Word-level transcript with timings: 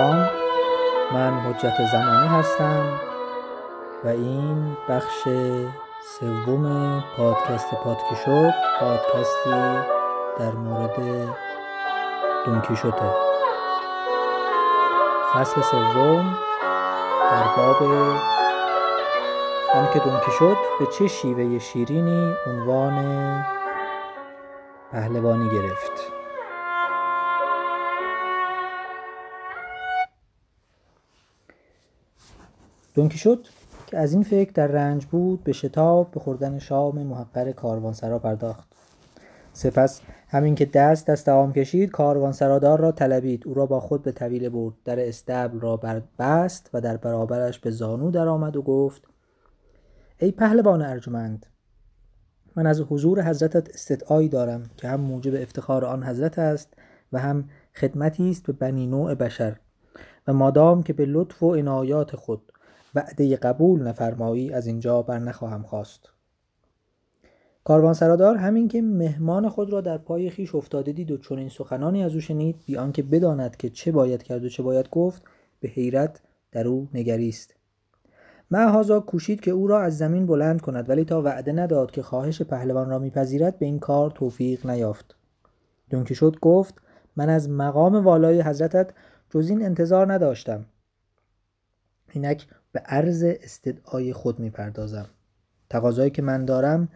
سلام. 0.00 0.28
من 1.12 1.40
حجت 1.40 1.86
زمانی 1.92 2.28
هستم 2.28 3.00
و 4.04 4.08
این 4.08 4.76
بخش 4.88 5.28
سوم 6.02 7.04
پادکست 7.16 7.74
پادکی 7.84 8.16
شد 8.24 8.52
پادکستی 8.80 9.78
در 10.38 10.52
مورد 10.52 10.96
دونکی 12.46 12.76
شده. 12.76 13.14
فصل 15.34 15.60
سوم 15.60 16.38
در 17.30 17.44
باب 17.56 17.82
هم 19.74 19.92
که 19.92 19.98
دونکی 19.98 20.30
شد 20.38 20.56
به 20.78 20.86
چه 20.86 21.08
شیوه 21.08 21.58
شیرینی 21.58 22.34
عنوان 22.46 23.04
پهلوانی 24.92 25.48
گرفت؟ 25.48 26.19
دونکی 33.00 33.18
شد؟ 33.18 33.46
که 33.86 33.98
از 33.98 34.12
این 34.12 34.22
فکر 34.22 34.52
در 34.52 34.66
رنج 34.66 35.06
بود 35.06 35.44
به 35.44 35.52
شتاب 35.52 36.10
به 36.10 36.20
خوردن 36.20 36.58
شام 36.58 37.02
محقر 37.02 37.52
کاروانسرا 37.52 38.18
پرداخت. 38.18 38.68
سپس 39.52 40.00
همین 40.28 40.54
که 40.54 40.64
دست 40.64 41.06
دست 41.06 41.26
دوام 41.26 41.52
کشید 41.52 41.90
کاروانسرادار 41.90 42.80
را 42.80 42.92
طلبید. 42.92 43.46
او 43.46 43.54
را 43.54 43.66
با 43.66 43.80
خود 43.80 44.02
به 44.02 44.12
طویل 44.12 44.48
برد. 44.48 44.74
در 44.84 45.08
استبل 45.08 45.60
را 45.60 45.76
بست 46.18 46.70
و 46.74 46.80
در 46.80 46.96
برابرش 46.96 47.58
به 47.58 47.70
زانو 47.70 48.10
درآمد 48.10 48.56
و 48.56 48.62
گفت 48.62 49.02
ای 50.18 50.32
پهلوان 50.32 50.82
ارجمند 50.82 51.46
من 52.56 52.66
از 52.66 52.80
حضور 52.80 53.22
حضرتت 53.22 53.68
استدعایی 53.74 54.28
دارم 54.28 54.70
که 54.76 54.88
هم 54.88 55.00
موجب 55.00 55.42
افتخار 55.42 55.84
آن 55.84 56.04
حضرت 56.04 56.38
است 56.38 56.74
و 57.12 57.18
هم 57.18 57.44
خدمتی 57.76 58.30
است 58.30 58.46
به 58.46 58.52
بنی 58.52 58.86
نوع 58.86 59.14
بشر 59.14 59.56
و 60.26 60.32
مادام 60.32 60.82
که 60.82 60.92
به 60.92 61.06
لطف 61.06 61.42
و 61.42 61.54
عنایات 61.54 62.16
خود 62.16 62.52
وعده 62.94 63.36
قبول 63.36 63.82
نفرمایی 63.82 64.52
از 64.52 64.66
اینجا 64.66 65.02
بر 65.02 65.18
نخواهم 65.18 65.62
خواست. 65.62 66.08
سرادار 67.92 68.36
همین 68.36 68.68
که 68.68 68.82
مهمان 68.82 69.48
خود 69.48 69.72
را 69.72 69.80
در 69.80 69.98
پای 69.98 70.30
خیش 70.30 70.54
افتاده 70.54 70.92
دید 70.92 71.10
و 71.10 71.16
چنین 71.16 71.48
سخنانی 71.48 72.04
از 72.04 72.14
او 72.14 72.20
شنید 72.20 72.56
بی 72.66 72.76
آنکه 72.76 73.02
بداند 73.02 73.56
که 73.56 73.70
چه 73.70 73.92
باید 73.92 74.22
کرد 74.22 74.44
و 74.44 74.48
چه 74.48 74.62
باید 74.62 74.90
گفت 74.90 75.22
به 75.60 75.68
حیرت 75.68 76.20
در 76.52 76.68
او 76.68 76.88
نگریست. 76.94 77.54
معهازا 78.50 79.00
کوشید 79.00 79.40
که 79.40 79.50
او 79.50 79.66
را 79.66 79.80
از 79.80 79.98
زمین 79.98 80.26
بلند 80.26 80.60
کند 80.60 80.88
ولی 80.88 81.04
تا 81.04 81.22
وعده 81.22 81.52
نداد 81.52 81.90
که 81.90 82.02
خواهش 82.02 82.42
پهلوان 82.42 82.90
را 82.90 82.98
میپذیرد 82.98 83.58
به 83.58 83.66
این 83.66 83.78
کار 83.78 84.10
توفیق 84.10 84.66
نیافت. 84.66 85.16
دونکیشوت 85.90 86.40
گفت 86.40 86.74
من 87.16 87.28
از 87.28 87.50
مقام 87.50 88.04
والای 88.04 88.40
حضرتت 88.40 88.90
جز 89.30 89.50
این 89.50 89.64
انتظار 89.64 90.12
نداشتم. 90.12 90.64
اینک 92.12 92.46
به 92.72 92.80
عرض 92.80 93.24
استدعای 93.26 94.12
خود 94.12 94.40
می‌پردازم. 94.40 95.06
تقاضایی 95.70 96.10
که 96.10 96.22
من 96.22 96.44
دارم 96.44 96.88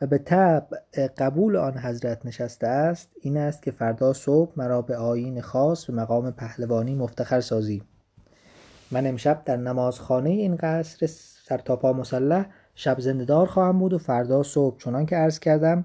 و 0.00 0.06
به 0.06 0.18
طبع 0.18 0.78
قبول 1.18 1.56
آن 1.56 1.78
حضرت 1.78 2.26
نشسته 2.26 2.66
است 2.66 3.08
این 3.20 3.36
است 3.36 3.62
که 3.62 3.70
فردا 3.70 4.12
صبح 4.12 4.52
مرا 4.56 4.82
به 4.82 4.96
آیین 4.96 5.40
خاص 5.40 5.86
به 5.86 5.92
مقام 5.92 6.30
پهلوانی 6.30 6.94
مفتخر 6.94 7.40
سازی. 7.40 7.82
من 8.90 9.06
امشب 9.06 9.42
در 9.44 9.56
نمازخانه 9.56 10.30
این 10.30 10.56
قصر 10.56 11.06
سرتاپا 11.06 11.92
مسلح 11.92 12.46
شب 12.74 13.00
زندهدار 13.00 13.46
خواهم 13.46 13.78
بود 13.78 13.92
و 13.92 13.98
فردا 13.98 14.42
صبح 14.42 14.78
چنان 14.78 15.06
که 15.06 15.16
عرض 15.16 15.38
کردم 15.38 15.84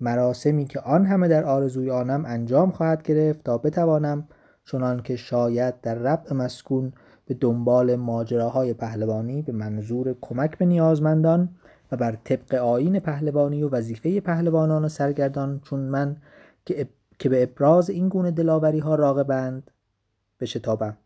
مراسمی 0.00 0.64
که 0.64 0.80
آن 0.80 1.06
همه 1.06 1.28
در 1.28 1.44
آرزوی 1.44 1.90
آنم 1.90 2.24
انجام 2.26 2.70
خواهد 2.70 3.02
گرفت 3.02 3.44
تا 3.44 3.58
بتوانم 3.58 4.28
چنان 4.64 5.02
که 5.02 5.16
شاید 5.16 5.80
در 5.80 5.94
ربع 5.94 6.34
مسکون 6.34 6.92
به 7.26 7.34
دنبال 7.34 7.96
ماجراهای 7.96 8.74
پهلوانی 8.74 9.42
به 9.42 9.52
منظور 9.52 10.16
کمک 10.20 10.58
به 10.58 10.66
نیازمندان 10.66 11.48
و 11.92 11.96
بر 11.96 12.18
طبق 12.24 12.54
آین 12.54 13.00
پهلوانی 13.00 13.62
و 13.62 13.68
وظیفه 13.68 14.20
پهلوانان 14.20 14.84
و 14.84 14.88
سرگردان 14.88 15.60
چون 15.64 15.80
من 15.80 16.16
که, 16.66 16.88
که 17.18 17.28
به 17.28 17.42
ابراز 17.42 17.90
این 17.90 18.08
گونه 18.08 18.30
دلاوری 18.30 18.78
ها 18.78 18.94
راغبند 18.94 19.70
به 20.38 20.46
شتابم. 20.46 20.96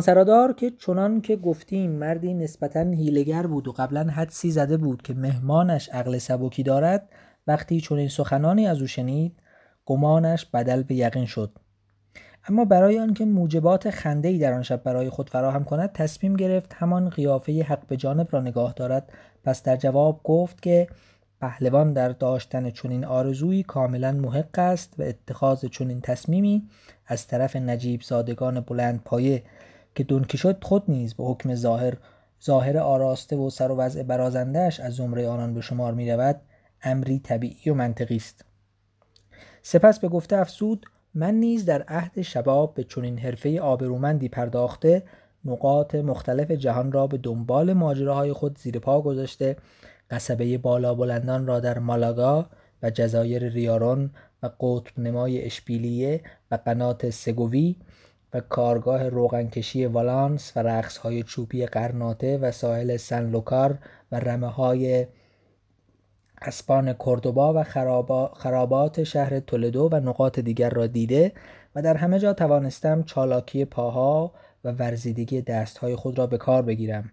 سرادار 0.00 0.52
که 0.52 0.70
چنان 0.70 1.20
که 1.20 1.36
گفتیم 1.36 1.90
مردی 1.90 2.34
نسبتا 2.34 2.80
هیلگر 2.80 3.46
بود 3.46 3.68
و 3.68 3.72
قبلا 3.72 4.04
حدسی 4.04 4.50
زده 4.50 4.76
بود 4.76 5.02
که 5.02 5.14
مهمانش 5.14 5.88
عقل 5.88 6.18
سبکی 6.18 6.62
دارد 6.62 7.08
وقتی 7.46 7.80
چنین 7.80 8.08
سخنانی 8.08 8.66
از 8.66 8.80
او 8.80 8.86
شنید 8.86 9.32
گمانش 9.88 10.44
بدل 10.44 10.82
به 10.82 10.94
یقین 10.94 11.26
شد. 11.26 11.58
اما 12.48 12.64
برای 12.64 12.98
آنکه 12.98 13.24
موجبات 13.24 13.90
خنده 13.90 14.28
ای 14.28 14.38
در 14.38 14.52
آن 14.52 14.62
شب 14.62 14.82
برای 14.82 15.10
خود 15.10 15.30
فراهم 15.30 15.64
کند 15.64 15.92
تصمیم 15.92 16.36
گرفت 16.36 16.74
همان 16.74 17.10
قیافه 17.10 17.62
حق 17.62 17.86
به 17.86 17.96
جانب 17.96 18.28
را 18.30 18.40
نگاه 18.40 18.72
دارد. 18.72 19.12
پس 19.44 19.62
در 19.62 19.76
جواب 19.76 20.20
گفت 20.24 20.62
که 20.62 20.88
پهلوان 21.40 21.92
در 21.92 22.08
داشتن 22.08 22.70
چنین 22.70 23.04
آرزویی 23.04 23.62
کاملا 23.62 24.12
محق 24.12 24.58
است 24.58 24.94
و 24.98 25.02
اتخاذ 25.02 25.64
چنین 25.64 26.00
تصمیمی 26.00 26.68
از 27.06 27.26
طرف 27.26 27.56
نجیب 27.56 28.02
زادگان 28.02 28.60
بلند 28.60 29.02
پایه 29.04 29.42
که 29.94 30.36
شد 30.36 30.64
خود 30.64 30.84
نیز 30.88 31.14
به 31.14 31.24
حکم 31.24 31.54
ظاهر 31.54 31.96
ظاهر 32.44 32.78
آراسته 32.78 33.36
و 33.36 33.50
سر 33.50 33.70
و 33.70 33.76
وضع 33.76 34.02
برازندهش 34.02 34.80
از 34.80 34.94
زمره 34.94 35.28
آنان 35.28 35.54
به 35.54 35.60
شمار 35.60 35.94
می 35.94 36.10
رود 36.10 36.40
امری 36.82 37.18
طبیعی 37.18 37.70
و 37.70 37.74
منطقی 37.74 38.16
است. 38.16 38.47
سپس 39.62 39.98
به 39.98 40.08
گفته 40.08 40.36
افسود 40.36 40.86
من 41.14 41.34
نیز 41.34 41.64
در 41.64 41.82
عهد 41.82 42.22
شباب 42.22 42.74
به 42.74 42.84
چنین 42.84 43.18
حرفه 43.18 43.60
آبرومندی 43.60 44.28
پرداخته 44.28 45.02
نقاط 45.44 45.94
مختلف 45.94 46.50
جهان 46.50 46.92
را 46.92 47.06
به 47.06 47.18
دنبال 47.18 47.72
ماجراهای 47.72 48.32
خود 48.32 48.58
زیر 48.58 48.78
پا 48.78 49.00
گذاشته 49.00 49.56
قصبه 50.10 50.58
بالا 50.58 50.94
بلندان 50.94 51.46
را 51.46 51.60
در 51.60 51.78
مالاگا 51.78 52.46
و 52.82 52.90
جزایر 52.90 53.48
ریارون 53.48 54.10
و 54.42 54.50
قطب 54.60 55.00
نمای 55.00 55.44
اشبیلیه 55.44 56.20
و 56.50 56.58
قنات 56.64 57.10
سگوی 57.10 57.76
و 58.34 58.40
کارگاه 58.40 59.08
روغنکشی 59.08 59.86
والانس 59.86 60.52
و 60.56 60.62
رقصهای 60.62 61.22
چوبی 61.22 61.66
قرناته 61.66 62.38
و 62.38 62.50
ساحل 62.50 62.96
سن 62.96 63.30
لوکار 63.30 63.78
و 64.12 64.20
رمه 64.20 64.46
های 64.46 65.06
اسبان 66.42 66.92
کردوبا 67.06 67.54
و 67.54 67.64
خرابات 68.34 69.04
شهر 69.04 69.40
تولدو 69.40 69.88
و 69.92 69.94
نقاط 69.94 70.38
دیگر 70.38 70.70
را 70.70 70.86
دیده 70.86 71.32
و 71.74 71.82
در 71.82 71.96
همه 71.96 72.18
جا 72.18 72.32
توانستم 72.32 73.02
چالاکی 73.02 73.64
پاها 73.64 74.32
و 74.64 74.72
ورزیدگی 74.72 75.42
دستهای 75.42 75.96
خود 75.96 76.18
را 76.18 76.26
به 76.26 76.38
کار 76.38 76.62
بگیرم. 76.62 77.12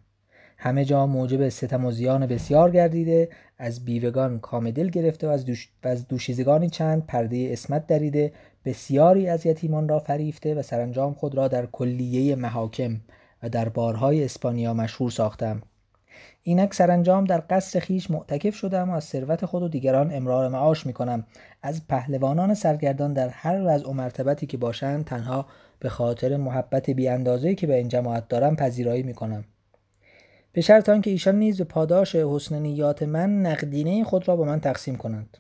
همه 0.58 0.86
جا 0.86 1.08
موجب 1.08 1.50
ستم 1.50 1.86
و 1.86 1.92
زیان 1.92 2.26
بسیار 2.26 2.72
گردیده 2.72 3.30
از 3.58 3.86
بیوگان 3.86 4.40
کام 4.40 4.72
دل 4.72 4.90
گرفته 4.90 5.28
و 5.28 5.32
از, 5.32 5.46
دوش... 5.46 5.70
از 5.84 6.08
دوشیزگانی 6.08 6.70
چند 6.70 7.06
پرده 7.06 7.50
اسمت 7.52 7.88
دریده 7.88 8.34
بسیاری 8.66 9.30
از 9.30 9.46
یتیمان 9.46 9.90
را 9.90 10.00
فریفته 10.00 10.56
و 10.56 10.62
سرانجام 10.62 11.14
خود 11.14 11.36
را 11.36 11.48
در 11.48 11.66
کلیه 11.66 12.36
محاکم 12.36 13.02
و 13.44 13.50
در 13.50 13.70
بارهای 13.70 14.26
اسپانیا 14.26 14.74
مشهور 14.74 15.12
ساختم. 15.12 15.62
اینک 16.44 16.74
سرانجام 16.74 17.26
در 17.26 17.44
قصر 17.50 17.80
خیش 17.80 18.12
معتکف 18.12 18.56
شدم 18.56 18.90
و 18.90 18.94
از 18.94 19.04
ثروت 19.04 19.46
خود 19.46 19.64
و 19.64 19.68
دیگران 19.68 20.14
امرار 20.14 20.50
معاش 20.50 20.86
می 20.86 20.94
کنم 20.94 21.26
از 21.62 21.88
پهلوانان 21.88 22.54
سرگردان 22.54 23.14
در 23.14 23.30
هر 23.30 23.62
وضع 23.66 23.90
و 23.90 23.94
مرتبتی 23.94 24.46
که 24.46 24.58
باشند 24.58 25.06
تنها 25.06 25.46
به 25.80 25.90
خاطر 25.90 26.38
محبت 26.38 26.90
بی 26.90 27.56
که 27.56 27.68
به 27.68 27.76
این 27.76 27.88
جماعت 27.88 28.28
دارم 28.28 28.56
پذیرایی 28.56 29.04
می 29.04 29.14
کنم 29.14 29.46
به 30.56 30.62
شرط 30.62 30.90
آنکه 30.90 31.10
ایشان 31.10 31.36
نیز 31.36 31.58
به 31.58 31.64
پاداش 31.64 32.16
حسن 32.16 32.60
نیات 32.60 33.04
من 33.04 33.42
نقدینه 33.42 34.04
خود 34.04 34.28
را 34.28 34.36
با 34.36 34.44
من 34.44 34.60
تقسیم 34.60 34.96
کنند. 34.96 35.38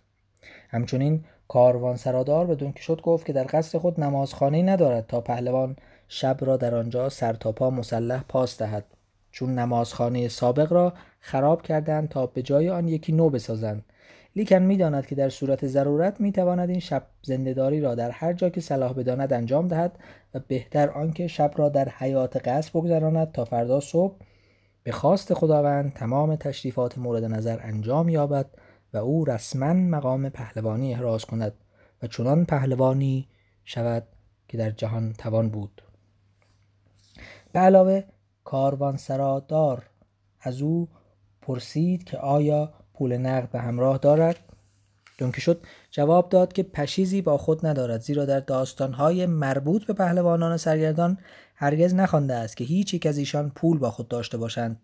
همچنین 0.69 1.23
کاروان 1.47 1.95
سرادار 1.95 2.45
به 2.45 2.73
شد 2.79 3.01
گفت 3.01 3.25
که 3.25 3.33
در 3.33 3.45
قصر 3.49 3.77
خود 3.77 3.99
نمازخانه 3.99 4.61
ندارد 4.61 5.07
تا 5.07 5.21
پهلوان 5.21 5.75
شب 6.07 6.37
را 6.41 6.57
در 6.57 6.75
آنجا 6.75 7.09
سرتاپا 7.09 7.69
مسلح 7.69 8.23
پاس 8.29 8.57
دهد. 8.57 8.85
چون 9.35 9.59
نمازخانه 9.59 10.27
سابق 10.27 10.73
را 10.73 10.93
خراب 11.19 11.61
کردند 11.61 12.09
تا 12.09 12.25
به 12.25 12.41
جای 12.41 12.69
آن 12.69 12.87
یکی 12.87 13.11
نو 13.11 13.29
بسازند. 13.29 13.85
لیکن 14.35 14.55
می‌داند 14.55 15.05
که 15.05 15.15
در 15.15 15.29
صورت 15.29 15.67
ضرورت 15.67 16.21
می‌تواند 16.21 16.69
این 16.69 16.79
شب 16.79 17.07
زندهداری 17.21 17.81
را 17.81 17.95
در 17.95 18.11
هر 18.11 18.33
جا 18.33 18.49
که 18.49 18.61
صلاح 18.61 18.93
بداند 18.93 19.33
انجام 19.33 19.67
دهد 19.67 19.99
و 20.33 20.39
بهتر 20.47 20.89
آنکه 20.89 21.27
شب 21.27 21.51
را 21.55 21.69
در 21.69 21.89
حیات 21.89 22.47
قصر 22.47 22.71
بگذراند 22.73 23.31
تا 23.31 23.45
فردا 23.45 23.79
صبح 23.79 24.15
به 24.83 24.91
خواست 24.91 25.33
خداوند 25.33 25.93
تمام 25.93 26.35
تشریفات 26.35 26.97
مورد 26.97 27.23
نظر 27.23 27.59
انجام 27.61 28.09
یابد 28.09 28.45
و 28.93 28.97
او 28.97 29.25
رسما 29.25 29.73
مقام 29.73 30.29
پهلوانی 30.29 30.93
احراز 30.93 31.25
کند 31.25 31.53
و 32.03 32.07
چنان 32.07 32.45
پهلوانی 32.45 33.27
شود 33.65 34.03
که 34.47 34.57
در 34.57 34.71
جهان 34.71 35.13
توان 35.13 35.49
بود. 35.49 35.81
به 37.53 37.59
علاوه 37.59 38.03
کاروانسرادار 38.45 39.83
از 40.41 40.61
او 40.61 40.87
پرسید 41.41 42.03
که 42.03 42.17
آیا 42.17 42.73
پول 42.93 43.17
نقد 43.17 43.49
به 43.49 43.59
همراه 43.59 43.97
دارد؟ 43.97 44.39
دونکیشوت 45.17 45.57
جواب 45.91 46.29
داد 46.29 46.53
که 46.53 46.63
پشیزی 46.63 47.21
با 47.21 47.37
خود 47.37 47.65
ندارد 47.65 48.01
زیرا 48.01 48.25
در 48.25 48.39
داستانهای 48.39 49.25
مربوط 49.25 49.85
به 49.85 49.93
پهلوانان 49.93 50.57
سرگردان 50.57 51.17
هرگز 51.55 51.93
نخوانده 51.93 52.33
است 52.33 52.57
که 52.57 52.63
هیچ 52.63 52.93
یک 52.93 53.05
از 53.05 53.17
ایشان 53.17 53.49
پول 53.55 53.77
با 53.77 53.91
خود 53.91 54.07
داشته 54.07 54.37
باشند. 54.37 54.79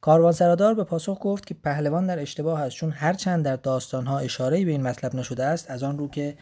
کاروان 0.00 0.32
سرادار 0.32 0.74
به 0.74 0.84
پاسخ 0.84 1.18
گفت 1.20 1.46
که 1.46 1.54
پهلوان 1.54 2.06
در 2.06 2.18
اشتباه 2.18 2.60
است 2.60 2.76
چون 2.76 2.90
هرچند 2.90 3.44
در 3.44 3.56
داستانها 3.56 4.18
اشاره‌ای 4.18 4.64
به 4.64 4.70
این 4.70 4.82
مطلب 4.82 5.14
نشده 5.14 5.44
است 5.44 5.70
از 5.70 5.82
آن 5.82 5.98
رو 5.98 6.08
که 6.08 6.36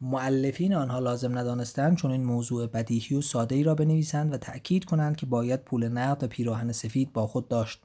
معلفین 0.00 0.74
آنها 0.74 0.98
لازم 0.98 1.38
ندانستند 1.38 1.96
چون 1.96 2.10
این 2.10 2.24
موضوع 2.24 2.66
بدیهی 2.66 3.16
و 3.16 3.20
ساده 3.20 3.54
ای 3.54 3.62
را 3.62 3.74
بنویسند 3.74 4.32
و 4.32 4.36
تأکید 4.36 4.84
کنند 4.84 5.16
که 5.16 5.26
باید 5.26 5.64
پول 5.64 5.88
نقد 5.88 6.24
و 6.24 6.26
پیراهن 6.26 6.72
سفید 6.72 7.12
با 7.12 7.26
خود 7.26 7.48
داشت. 7.48 7.82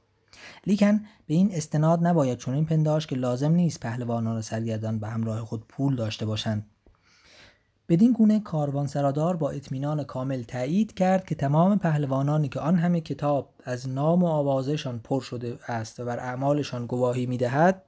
لیکن 0.68 1.02
به 1.26 1.34
این 1.34 1.52
استناد 1.54 2.08
نباید 2.08 2.38
چون 2.38 2.54
این 2.54 2.66
پنداش 2.66 3.08
که 3.08 3.16
لازم 3.16 3.52
نیست 3.52 3.80
پهلوانان 3.80 4.42
سرگردان 4.42 5.00
به 5.00 5.08
همراه 5.08 5.40
خود 5.40 5.68
پول 5.68 5.96
داشته 5.96 6.26
باشند. 6.26 6.66
بدین 7.90 8.12
گونه 8.12 8.40
کاروان 8.40 8.88
سرادار 8.88 9.36
با 9.36 9.50
اطمینان 9.50 10.04
کامل 10.04 10.44
تایید 10.44 10.94
کرد 10.94 11.26
که 11.26 11.36
تمام 11.36 11.80
پهلوانانی 11.80 12.50
که 12.50 12.60
آن 12.60 12.76
همه 12.76 13.02
کتاب 13.02 13.50
از 13.64 13.90
نام 13.90 14.24
و 14.24 14.28
آوازشان 14.28 15.00
پر 15.00 15.22
شده 15.22 15.60
است 15.68 16.00
و 16.00 16.06
بر 16.06 16.20
اعمالشان 16.20 16.86
گواهی 16.86 17.26
می‌دهد 17.26 17.84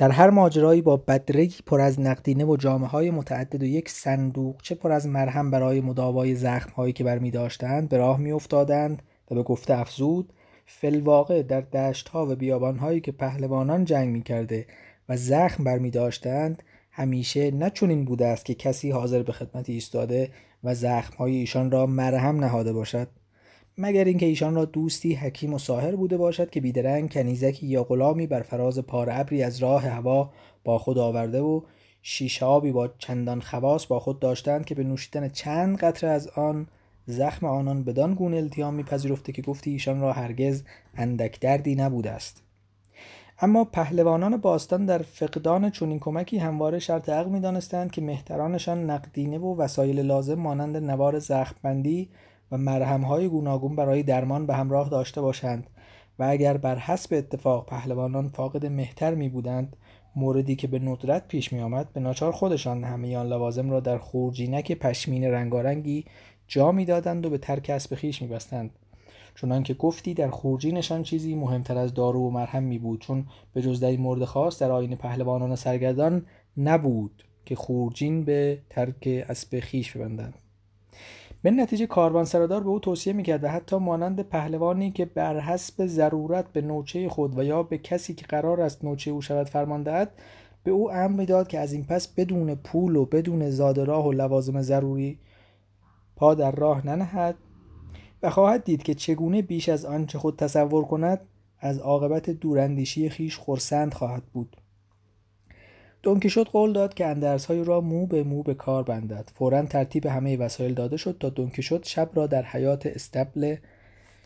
در 0.00 0.10
هر 0.10 0.30
ماجرایی 0.30 0.82
با 0.82 0.96
بدرگی 0.96 1.58
پر 1.66 1.80
از 1.80 2.00
نقدینه 2.00 2.44
و 2.44 2.56
جامعه 2.56 2.88
های 2.88 3.10
متعدد 3.10 3.62
و 3.62 3.66
یک 3.66 3.88
صندوق 3.88 4.62
چه 4.62 4.74
پر 4.74 4.92
از 4.92 5.06
مرهم 5.06 5.50
برای 5.50 5.80
مداوای 5.80 6.34
زخم 6.34 6.70
هایی 6.70 6.92
که 6.92 7.04
برمی 7.04 7.30
داشتند 7.30 7.88
به 7.88 7.96
راه 7.96 8.18
می 8.18 8.32
افتادند 8.32 9.02
و 9.30 9.34
به 9.34 9.42
گفته 9.42 9.78
افزود 9.78 10.32
فلواقع 10.66 11.42
در 11.42 11.60
دشت 11.60 12.08
ها 12.08 12.26
و 12.26 12.34
بیابان 12.34 12.78
هایی 12.78 13.00
که 13.00 13.12
پهلوانان 13.12 13.84
جنگ 13.84 14.08
می 14.08 14.22
کرده 14.22 14.66
و 15.08 15.16
زخم 15.16 15.64
برمی 15.64 15.90
داشتند 15.90 16.62
همیشه 16.90 17.50
نه 17.50 17.70
چنین 17.70 18.04
بوده 18.04 18.26
است 18.26 18.44
که 18.44 18.54
کسی 18.54 18.90
حاضر 18.90 19.22
به 19.22 19.32
خدمت 19.32 19.68
ایستاده 19.68 20.30
و 20.64 20.74
زخم 20.74 21.16
های 21.16 21.36
ایشان 21.36 21.70
را 21.70 21.86
مرهم 21.86 22.36
نهاده 22.36 22.72
باشد. 22.72 23.08
مگر 23.78 24.04
اینکه 24.04 24.26
ایشان 24.26 24.54
را 24.54 24.64
دوستی 24.64 25.14
حکیم 25.14 25.54
و 25.54 25.58
ساهر 25.58 25.96
بوده 25.96 26.16
باشد 26.16 26.50
که 26.50 26.60
بیدرنگ 26.60 27.12
کنیزکی 27.12 27.66
یا 27.66 27.84
غلامی 27.84 28.26
بر 28.26 28.42
فراز 28.42 28.78
پار 28.78 29.08
ابری 29.10 29.42
از 29.42 29.58
راه 29.58 29.82
هوا 29.82 30.30
با 30.64 30.78
خود 30.78 30.98
آورده 30.98 31.40
و 31.40 31.60
شیشه 32.02 32.46
آبی 32.46 32.72
با 32.72 32.88
چندان 32.98 33.40
خواص 33.40 33.86
با 33.86 34.00
خود 34.00 34.20
داشتند 34.20 34.64
که 34.64 34.74
به 34.74 34.84
نوشیدن 34.84 35.28
چند 35.28 35.78
قطره 35.78 36.10
از 36.10 36.28
آن 36.28 36.66
زخم 37.06 37.46
آنان 37.46 37.84
بدان 37.84 38.14
گونه 38.14 38.36
التیام 38.36 38.74
میپذیرفته 38.74 39.32
که 39.32 39.42
گفتی 39.42 39.70
ایشان 39.70 40.00
را 40.00 40.12
هرگز 40.12 40.62
اندک 40.94 41.40
دردی 41.40 41.74
نبوده 41.74 42.10
است. 42.10 42.42
اما 43.42 43.64
پهلوانان 43.64 44.36
باستان 44.36 44.86
در 44.86 44.98
فقدان 44.98 45.70
چنین 45.70 45.98
کمکی 45.98 46.38
همواره 46.38 46.78
شرط 46.78 47.08
عقل 47.08 47.30
می‌دانستند 47.30 47.90
که 47.90 48.00
مهترانشان 48.00 48.90
نقدینه 48.90 49.38
و 49.38 49.56
وسایل 49.56 50.00
لازم 50.00 50.34
مانند 50.34 50.76
نوار 50.76 51.18
زخمبندی 51.18 52.08
و 52.52 52.58
مرهمهای 52.58 53.28
گوناگون 53.28 53.76
برای 53.76 54.02
درمان 54.02 54.46
به 54.46 54.54
همراه 54.54 54.88
داشته 54.88 55.20
باشند 55.20 55.70
و 56.18 56.24
اگر 56.28 56.56
بر 56.56 56.78
حسب 56.78 57.14
اتفاق 57.14 57.66
پهلوانان 57.66 58.28
فاقد 58.28 58.66
مهتر 58.66 59.14
می 59.14 59.28
بودند 59.28 59.76
موردی 60.16 60.56
که 60.56 60.66
به 60.66 60.78
ندرت 60.78 61.28
پیش 61.28 61.52
می 61.52 61.60
آمد 61.60 61.92
به 61.92 62.00
ناچار 62.00 62.32
خودشان 62.32 62.84
همه 62.84 63.16
آن 63.16 63.26
لوازم 63.26 63.70
را 63.70 63.80
در 63.80 63.98
خورجینک 63.98 64.72
پشمین 64.72 65.24
رنگارنگی 65.24 66.04
جا 66.48 66.72
می‌دادند 66.72 67.26
و 67.26 67.30
به 67.30 67.38
ترک 67.38 67.70
اسب 67.70 67.94
خویش 67.94 68.22
میبستند. 68.22 68.70
چنانکه 69.40 69.74
گفتی 69.74 70.14
در 70.14 70.30
خورجینشان 70.30 71.02
چیزی 71.02 71.34
مهمتر 71.34 71.78
از 71.78 71.94
دارو 71.94 72.20
و 72.20 72.30
مرهم 72.30 72.62
می 72.62 72.78
بود 72.78 73.00
چون 73.00 73.26
به 73.52 73.62
جز 73.62 73.80
در 73.80 73.88
این 73.88 74.00
مورد 74.00 74.24
خاص 74.24 74.62
در 74.62 74.70
آین 74.70 74.96
پهلوانان 74.96 75.56
سرگردان 75.56 76.26
نبود 76.56 77.24
که 77.44 77.56
خورجین 77.56 78.24
به 78.24 78.58
ترک 78.70 79.24
اسب 79.28 79.60
خیش 79.60 79.96
ببندند. 79.96 80.34
به 81.42 81.50
نتیجه 81.50 81.86
کاروان 81.86 82.24
سرادار 82.24 82.62
به 82.62 82.68
او 82.68 82.78
توصیه 82.78 83.12
می‌کرد 83.12 83.44
و 83.44 83.48
حتی 83.48 83.76
مانند 83.76 84.20
پهلوانی 84.20 84.90
که 84.90 85.04
بر 85.04 85.40
حسب 85.40 85.86
ضرورت 85.86 86.52
به 86.52 86.60
نوچه 86.60 87.08
خود 87.08 87.38
و 87.38 87.44
یا 87.44 87.62
به 87.62 87.78
کسی 87.78 88.14
که 88.14 88.26
قرار 88.26 88.60
است 88.60 88.84
نوچه 88.84 89.10
او 89.10 89.22
شود 89.22 89.48
فرمان 89.48 89.82
دهد 89.82 90.12
به 90.64 90.70
او 90.70 90.92
امر 90.92 91.16
می‌داد 91.16 91.48
که 91.48 91.58
از 91.58 91.72
این 91.72 91.84
پس 91.84 92.08
بدون 92.08 92.54
پول 92.54 92.96
و 92.96 93.04
بدون 93.04 93.50
زاد 93.50 93.80
راه 93.80 94.06
و 94.06 94.12
لوازم 94.12 94.62
ضروری 94.62 95.18
پا 96.16 96.34
در 96.34 96.52
راه 96.52 96.86
ننهد 96.86 97.34
و 98.22 98.30
خواهد 98.30 98.64
دید 98.64 98.82
که 98.82 98.94
چگونه 98.94 99.42
بیش 99.42 99.68
از 99.68 99.84
آنچه 99.84 100.18
خود 100.18 100.36
تصور 100.36 100.84
کند 100.84 101.20
از 101.58 101.78
عاقبت 101.78 102.30
دوراندیشی 102.30 103.08
خیش 103.08 103.38
خرسند 103.38 103.94
خواهد 103.94 104.22
بود. 104.32 104.56
دونکیشوت 106.02 106.50
قول 106.50 106.72
داد 106.72 106.94
که 106.94 107.06
اندرسهای 107.06 107.64
را 107.64 107.80
مو 107.80 108.06
به 108.06 108.22
مو 108.22 108.42
به 108.42 108.54
کار 108.54 108.82
بندد. 108.82 109.30
فورا 109.34 109.62
ترتیب 109.62 110.06
همه 110.06 110.36
وسایل 110.36 110.74
داده 110.74 110.96
شد 110.96 111.16
تا 111.20 111.28
دونکیشوت 111.28 111.88
شب 111.88 112.10
را 112.14 112.26
در 112.26 112.42
حیات 112.42 112.86
استبل 112.86 113.56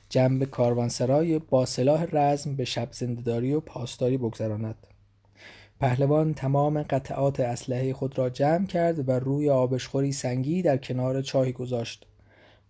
جنب 0.08 0.44
کاروانسرای 0.44 1.38
با 1.38 1.66
سلاح 1.66 2.06
رزم 2.12 2.56
به 2.56 2.64
شب 2.64 2.88
زندهداری 2.92 3.52
و 3.52 3.60
پاسداری 3.60 4.16
بگذراند. 4.16 4.86
پهلوان 5.80 6.34
تمام 6.34 6.82
قطعات 6.82 7.40
اسلحه 7.40 7.92
خود 7.92 8.18
را 8.18 8.30
جمع 8.30 8.66
کرد 8.66 9.08
و 9.08 9.12
روی 9.12 9.50
آبشخوری 9.50 10.12
سنگی 10.12 10.62
در 10.62 10.76
کنار 10.76 11.22
چاهی 11.22 11.52
گذاشت. 11.52 12.06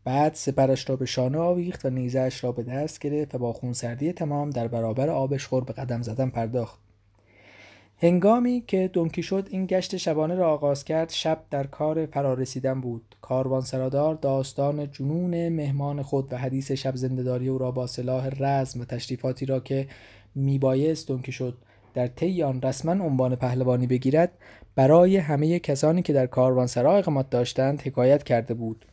بعد 0.04 0.34
سپرش 0.34 0.90
را 0.90 0.96
به 0.96 1.06
شانه 1.06 1.38
آویخت 1.38 1.84
و 1.84 1.90
نیزهاش 1.90 2.44
را 2.44 2.52
به 2.52 2.62
دست 2.62 2.98
گرفت 2.98 3.34
و 3.34 3.38
با 3.38 3.52
خونسردی 3.52 4.12
تمام 4.12 4.50
در 4.50 4.68
برابر 4.68 5.08
آبشخور 5.08 5.64
به 5.64 5.72
قدم 5.72 6.02
زدن 6.02 6.30
پرداخت. 6.30 6.83
هنگامی 7.98 8.64
که 8.66 8.90
شد 9.22 9.48
این 9.50 9.66
گشت 9.66 9.96
شبانه 9.96 10.34
را 10.34 10.52
آغاز 10.52 10.84
کرد 10.84 11.10
شب 11.10 11.38
در 11.50 11.66
کار 11.66 12.06
فرارسیدن 12.06 12.80
بود. 12.80 13.14
کاروان 13.20 13.60
سرادار 13.60 14.14
داستان 14.14 14.90
جنون 14.90 15.48
مهمان 15.48 16.02
خود 16.02 16.32
و 16.32 16.36
حدیث 16.36 16.72
شب 16.72 16.96
زندهداری 16.96 17.48
او 17.48 17.58
را 17.58 17.70
با 17.70 17.86
سلاح 17.86 18.28
رزم 18.38 18.80
و 18.80 18.84
تشریفاتی 18.84 19.46
را 19.46 19.60
که 19.60 19.86
میبایست 20.34 21.30
شد 21.30 21.58
در 21.94 22.06
طی 22.06 22.42
آن 22.42 22.62
رسما 22.62 23.04
عنوان 23.04 23.36
پهلوانی 23.36 23.86
بگیرد 23.86 24.32
برای 24.74 25.16
همه 25.16 25.58
کسانی 25.58 26.02
که 26.02 26.12
در 26.12 26.26
کاروانسرا 26.26 26.96
اقامت 26.96 27.30
داشتند 27.30 27.80
حکایت 27.80 28.22
کرده 28.22 28.54
بود. 28.54 28.84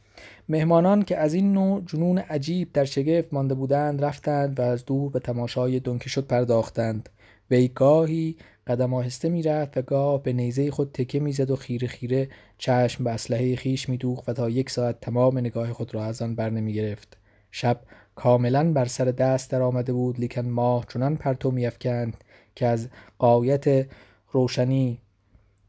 مهمانان 0.50 1.04
که 1.04 1.18
از 1.18 1.34
این 1.34 1.54
نوع 1.54 1.82
جنون 1.86 2.18
عجیب 2.18 2.74
در 2.74 2.86
شگفت 2.86 3.34
مانده 3.34 3.54
بودند 3.54 4.04
رفتند 4.04 4.60
و 4.60 4.62
از 4.62 4.86
دور 4.86 5.12
به 5.12 5.20
تماشای 5.20 5.82
شد 6.10 6.28
پرداختند. 6.28 7.10
وی 7.52 7.68
گاهی 7.68 8.36
قدم 8.68 8.94
آهسته 8.94 9.30
می‌رفت 9.30 9.78
و 9.78 9.82
گاه 9.82 10.24
به 10.24 10.34
نیزه 10.34 10.72
خود 10.72 10.92
تکه 10.94 11.20
می‌زد 11.20 11.52
و 11.52 11.56
خیره 11.56 11.88
خیره 11.88 12.30
چشم 12.58 13.04
به 13.04 13.12
اسلحه 13.12 13.56
خیش 13.56 13.90
میدوخت 13.90 14.30
و 14.30 14.34
تا 14.34 14.50
یک 14.50 14.70
ساعت 14.70 15.00
تمام 15.02 15.38
نگاه 15.38 15.74
خود 15.74 15.94
را 15.96 16.06
از 16.06 16.22
آن 16.22 16.36
بر 16.36 16.50
نمی 16.50 16.74
گرفت 16.74 17.18
شب 17.52 17.82
کاملا 18.16 18.74
بر 18.74 18.86
سر 18.86 19.06
دست 19.06 19.52
در 19.52 19.62
آمده 19.62 19.94
بود 19.94 20.20
لیکن 20.20 20.42
ماه 20.42 20.86
چنان 20.94 21.16
پرتو 21.16 21.52
میافکند 21.52 22.24
که 22.56 22.66
از 22.66 22.90
قایت 23.20 23.88
روشنی 24.32 25.02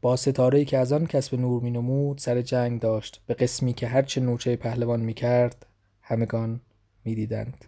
با 0.01 0.15
ستاره 0.15 0.65
که 0.65 0.77
از 0.77 0.93
آن 0.93 1.05
کسب 1.05 1.35
نور 1.35 1.63
می 1.63 1.71
نمود 1.71 2.17
سر 2.17 2.41
جنگ 2.41 2.81
داشت 2.81 3.21
به 3.25 3.33
قسمی 3.33 3.73
که 3.73 3.87
هرچه 3.87 4.21
نوچه 4.21 4.55
پهلوان 4.55 4.99
می 4.99 5.13
کرد 5.13 5.65
همگان 6.01 6.61
می 7.05 7.15
دیدند. 7.15 7.65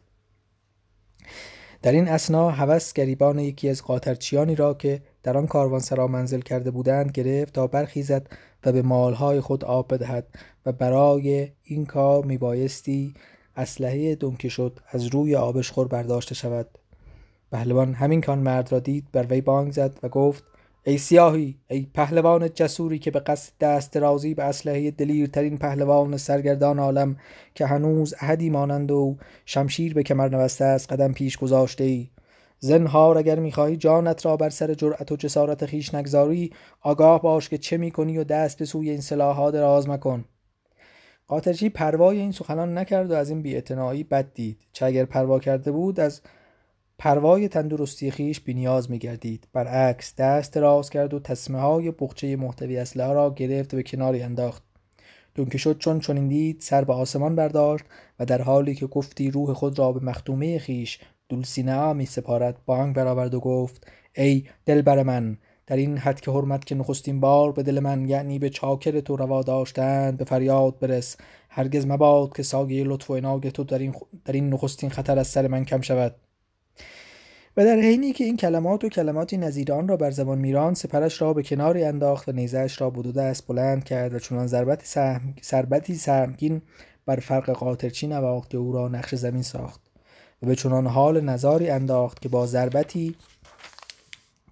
در 1.82 1.92
این 1.92 2.08
اسنا 2.08 2.50
هوس 2.50 2.94
گریبان 2.94 3.40
یکی 3.40 3.70
از 3.70 3.84
قاطرچیانی 3.84 4.56
را 4.56 4.74
که 4.74 5.02
در 5.26 5.38
آن 5.38 5.48
کاروانسرا 5.48 6.08
منزل 6.08 6.40
کرده 6.40 6.72
بودند 6.72 7.12
گرفت 7.12 7.54
تا 7.54 7.68
برخیزد 7.68 8.28
و 8.66 8.72
به 8.72 8.82
مالهای 8.82 9.42
خود 9.42 9.66
آب 9.66 9.94
بدهد 9.94 10.28
و 10.66 10.72
برای 10.72 11.48
این 11.64 11.86
کار 11.86 12.26
میبایستی 12.26 13.14
اسلحه 13.56 14.16
دمکه 14.16 14.50
شد 14.50 14.80
از 14.90 15.06
روی 15.06 15.36
آبشخور 15.36 15.88
برداشته 15.88 16.36
شود. 16.36 16.68
پهلوان 17.52 17.94
همین 17.94 18.22
کان 18.22 18.40
مرد 18.40 18.72
را 18.72 18.80
دید 18.80 19.08
بر 19.12 19.26
وی 19.30 19.42
بانگ 19.42 19.72
زد 19.72 20.00
و 20.04 20.10
گفت 20.10 20.44
ای 20.84 20.98
سیاهی 20.98 21.58
ای 21.68 21.88
پهلوان 21.94 22.50
جسوری 22.54 23.00
که 23.00 23.12
به 23.12 23.20
قصد 23.20 23.54
دست 23.60 23.98
رازی 23.98 24.34
به 24.34 24.44
اسلحه 24.44 24.92
دلیرترین 24.92 25.58
پهلوان 25.58 26.18
سرگردان 26.18 26.80
عالم 26.80 27.18
که 27.56 27.66
هنوز 27.66 28.14
احدی 28.20 28.50
مانند 28.50 28.92
و 28.92 29.18
شمشیر 29.46 29.94
به 29.94 30.04
کمر 30.04 30.30
نوسته 30.30 30.66
است 30.66 30.94
قدم 30.94 31.14
پیش 31.14 31.38
گذاشته 31.38 31.84
ای. 31.84 32.10
زنهار 32.66 33.18
اگر 33.18 33.40
می‌خواهی 33.40 33.78
جانت 33.78 34.26
را 34.26 34.38
بر 34.38 34.50
سر 34.50 34.74
جرأت 34.74 35.12
و 35.12 35.16
جسارت 35.16 35.66
خیش 35.66 35.94
نگذاری 35.94 36.54
آگاه 36.82 37.22
باش 37.22 37.50
که 37.50 37.58
چه 37.58 37.78
می‌کنی 37.78 38.18
و 38.18 38.24
دست 38.24 38.60
به 38.60 38.66
سوی 38.66 38.90
این 38.90 39.02
سلاحها 39.02 39.52
دراز 39.52 39.90
مکن 39.90 40.26
قاطرچی 41.28 41.70
پروای 41.70 42.20
این 42.20 42.32
سخنان 42.32 42.78
نکرد 42.78 43.12
و 43.12 43.14
از 43.14 43.30
این 43.30 43.42
بیاعتنایی 43.42 44.04
بد 44.04 44.34
دید 44.34 44.58
چه 44.74 44.86
اگر 44.86 45.06
پروا 45.06 45.40
کرده 45.40 45.72
بود 45.72 46.00
از 46.00 46.22
پروای 46.98 47.48
تندرستی 47.48 48.12
خیش 48.12 48.40
بینیاز 48.40 48.92
می 48.92 49.00
گردید. 49.00 49.48
برعکس 49.54 50.16
دست 50.16 50.58
راز 50.58 50.90
کرد 50.90 51.14
و 51.14 51.20
تصمه 51.20 51.60
های 51.60 51.92
بخچه 51.92 52.36
محتوی 52.36 52.78
اسلحه 52.78 53.14
را 53.14 53.34
گرفت 53.34 53.74
و 53.74 53.78
به 53.78 53.84
کناری 53.84 54.22
انداخت. 54.22 54.64
دونکه 55.36 55.58
شد 55.58 55.78
چون 55.78 56.00
چنین 56.00 56.28
دید 56.28 56.62
سر 56.62 56.84
به 56.84 56.94
آسمان 56.94 57.36
برداشت 57.36 57.86
و 58.20 58.26
در 58.26 58.42
حالی 58.42 58.76
که 58.76 58.88
گفتی 58.88 59.32
روح 59.32 59.54
خود 59.54 59.80
را 59.80 59.92
به 59.92 60.06
مختومه 60.06 60.60
خیش 60.60 61.00
دولسینه 61.30 61.94
می 61.94 62.06
سپارد. 62.06 62.58
بانگ 62.66 62.96
برآورد 62.96 63.34
و 63.34 63.40
گفت 63.40 63.88
ای 64.16 64.44
دلبر 64.66 65.04
من 65.04 65.38
در 65.68 65.76
این 65.76 65.98
حد 65.98 66.20
که 66.20 66.32
حرمت 66.32 66.66
که 66.66 66.76
نخستین 66.76 67.20
بار 67.20 67.52
به 67.52 67.64
دل 67.64 67.80
من 67.80 68.10
یعنی 68.10 68.40
به 68.40 68.50
چاکر 68.50 69.00
تو 69.00 69.16
روا 69.16 69.44
داشتند 69.44 70.18
به 70.18 70.26
فریاد 70.26 70.80
برس. 70.80 71.18
هرگز 71.50 71.86
مباد 71.86 72.36
که 72.36 72.44
ساگه 72.44 72.84
لطف 72.84 73.10
و 73.10 73.16
عناگ 73.16 73.50
تو 73.50 73.64
در 73.64 73.80
این, 73.80 73.94
در 74.26 74.34
این 74.34 74.50
نخستین 74.50 74.90
خطر 74.90 75.20
از 75.20 75.28
سر 75.28 75.48
من 75.48 75.66
کم 75.66 75.82
شود. 75.82 76.16
و 77.58 77.66
در 77.66 77.80
حینی 77.80 78.14
که 78.14 78.24
این 78.24 78.38
کلمات 78.38 78.84
و 78.84 78.90
کلماتی 78.90 79.38
نظیران 79.38 79.88
را 79.88 79.98
بر 79.98 80.12
زبان 80.12 80.38
میران 80.38 80.74
سپرش 80.74 81.22
را 81.22 81.34
به 81.34 81.44
کناری 81.44 81.84
انداخت 81.84 82.30
و 82.30 82.32
نیزهاش 82.32 82.82
را 82.82 82.90
بدو 82.90 83.12
دست 83.12 83.48
بلند 83.48 83.84
کرد 83.84 84.14
و 84.14 84.20
چنان 84.20 84.48
ضربت 84.48 84.86
سهم... 84.86 85.34
سربتی 85.42 85.96
سهمگین 85.96 86.62
بر 87.06 87.16
فرق 87.16 87.50
قاطرچی 87.50 88.08
نواخت 88.08 88.50
که 88.50 88.58
او 88.58 88.72
را 88.72 88.88
نقش 88.88 89.16
زمین 89.16 89.42
ساخت. 89.42 89.85
به 90.46 90.56
چنان 90.56 90.88
حال 90.88 91.22
نظاری 91.22 91.70
انداخت 91.70 92.22
که 92.22 92.30
با 92.30 92.46
ضربتی 92.46 93.16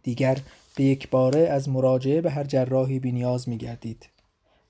دیگر 0.04 0.38
به 0.76 0.84
یک 0.84 1.10
باره 1.10 1.40
از 1.40 1.70
مراجعه 1.70 2.22
به 2.22 2.32
هر 2.32 2.44
جراحی 2.44 3.00
بینیاز 3.00 3.50
می 3.50 3.58
گردید. 3.58 4.10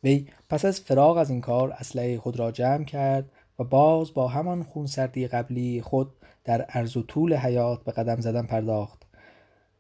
وی 0.04 0.28
پس 0.50 0.66
از 0.66 0.82
فراغ 0.82 1.18
از 1.18 1.30
این 1.30 1.42
کار 1.42 1.72
اسلحه 1.72 2.18
خود 2.18 2.40
را 2.40 2.52
جمع 2.52 2.84
کرد 2.84 3.32
و 3.60 3.64
باز 3.64 4.14
با 4.14 4.28
همان 4.28 4.64
خونسردی 4.64 5.28
قبلی 5.28 5.82
خود 5.82 6.12
در 6.44 6.62
عرض 6.62 6.98
و 6.98 7.04
طول 7.04 7.36
حیات 7.36 7.84
به 7.84 7.92
قدم 7.92 8.22
زدن 8.22 8.46
پرداخت 8.46 9.04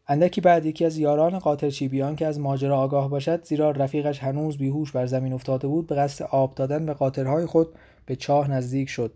اندکی 0.07 0.41
بعد 0.41 0.65
یکی 0.65 0.85
از 0.85 0.97
یاران 0.97 1.39
قاطرچی 1.39 1.87
بیان 1.87 2.15
که 2.15 2.27
از 2.27 2.39
ماجرا 2.39 2.79
آگاه 2.79 3.09
باشد 3.09 3.45
زیرا 3.45 3.71
رفیقش 3.71 4.19
هنوز 4.19 4.57
بیهوش 4.57 4.91
بر 4.91 5.05
زمین 5.05 5.33
افتاده 5.33 5.67
بود 5.67 5.87
به 5.87 5.95
قصد 5.95 6.25
آب 6.25 6.55
دادن 6.55 6.85
به 6.85 6.93
قاطرهای 6.93 7.45
خود 7.45 7.75
به 8.05 8.15
چاه 8.15 8.51
نزدیک 8.51 8.89
شد 8.89 9.13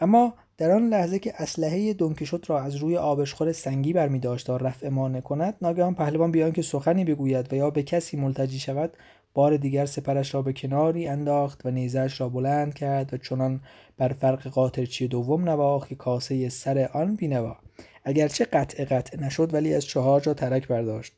اما 0.00 0.34
در 0.62 0.70
آن 0.70 0.88
لحظه 0.88 1.18
که 1.18 1.34
اسلحه 1.36 1.92
دونکیشوت 1.92 2.50
را 2.50 2.60
از 2.60 2.76
روی 2.76 2.96
آبشخور 2.96 3.52
سنگی 3.52 3.92
برمی 3.92 4.18
داشت 4.18 4.46
تا 4.46 4.56
رفع 4.56 4.88
مانع 4.88 5.20
کند 5.20 5.54
ناگهان 5.62 5.94
پهلوان 5.94 6.30
بیان 6.30 6.52
که 6.52 6.62
سخنی 6.62 7.04
بگوید 7.04 7.52
و 7.52 7.56
یا 7.56 7.70
به 7.70 7.82
کسی 7.82 8.16
ملتجی 8.16 8.58
شود 8.58 8.92
بار 9.34 9.56
دیگر 9.56 9.86
سپرش 9.86 10.34
را 10.34 10.42
به 10.42 10.52
کناری 10.52 11.08
انداخت 11.08 11.66
و 11.66 11.70
نیزش 11.70 12.20
را 12.20 12.28
بلند 12.28 12.74
کرد 12.74 13.14
و 13.14 13.16
چنان 13.16 13.60
بر 13.98 14.08
فرق 14.08 14.48
قاطرچی 14.48 15.08
دوم 15.08 15.48
نواخت 15.48 15.88
که 15.88 15.94
کاسه 15.94 16.48
سر 16.48 16.90
آن 16.92 17.16
بینوا. 17.16 17.56
اگرچه 18.04 18.44
قطع 18.44 18.84
قطع 18.84 19.20
نشد 19.20 19.54
ولی 19.54 19.74
از 19.74 19.84
چهار 19.84 20.20
جا 20.20 20.34
ترک 20.34 20.68
برداشت. 20.68 21.12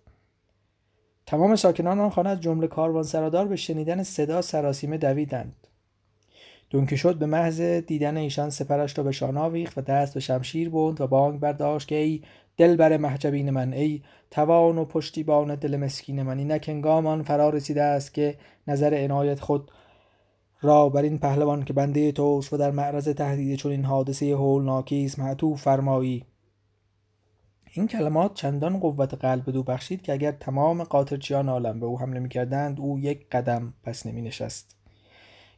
تمام 1.26 1.56
ساکنان 1.56 2.00
آن 2.00 2.10
خانه 2.10 2.30
از 2.30 2.40
جمله 2.40 2.66
کاروان 2.66 3.02
سرادار 3.02 3.48
به 3.48 3.56
شنیدن 3.56 4.02
صدا 4.02 4.42
سراسیمه 4.42 4.98
دویدند. 4.98 5.56
شد 6.96 7.18
به 7.18 7.26
محض 7.26 7.60
دیدن 7.60 8.16
ایشان 8.16 8.50
سپرش 8.50 8.98
را 8.98 9.04
به 9.04 9.12
شان 9.12 9.36
آویخت 9.36 9.78
و 9.78 9.80
دست 9.80 10.14
به 10.14 10.20
شمشیر 10.20 10.70
بوند 10.70 11.00
و 11.00 11.06
بانگ 11.06 11.40
برداشت 11.40 11.88
که 11.88 11.94
ای 11.94 12.22
دل 12.56 12.76
بر 12.76 12.96
محجبین 12.96 13.50
من 13.50 13.72
ای 13.72 14.02
توان 14.30 14.78
و 14.78 14.84
پشتیبان 14.84 15.54
دل 15.54 15.76
مسکین 15.76 16.22
من 16.22 16.38
اینک 16.38 16.68
هنگام 16.68 17.06
آن 17.06 17.22
فرا 17.22 17.50
رسیده 17.50 17.82
است 17.82 18.14
که 18.14 18.36
نظر 18.66 18.94
عنایت 18.94 19.40
خود 19.40 19.70
را 20.60 20.88
بر 20.88 21.02
این 21.02 21.18
پهلوان 21.18 21.64
که 21.64 21.72
بنده 21.72 22.12
توش 22.12 22.52
و 22.52 22.56
در 22.56 22.70
معرض 22.70 23.08
تهدید 23.08 23.58
چون 23.58 23.72
این 23.72 23.84
حادثه 23.84 24.34
هولناکی 24.34 25.04
است 25.04 25.18
معطوف 25.18 25.62
فرمایی. 25.62 26.24
این 27.72 27.86
کلمات 27.86 28.34
چندان 28.34 28.78
قوت 28.78 29.14
قلب 29.14 29.50
دو 29.50 29.62
بخشید 29.62 30.02
که 30.02 30.12
اگر 30.12 30.32
تمام 30.32 30.84
قاطرچیان 30.84 31.48
عالم 31.48 31.80
به 31.80 31.86
او 31.86 32.00
حمله 32.00 32.20
می‌کردند 32.20 32.80
او 32.80 32.98
یک 32.98 33.30
قدم 33.30 33.74
پس 33.82 34.06
نمی 34.06 34.22
نشست 34.22 34.83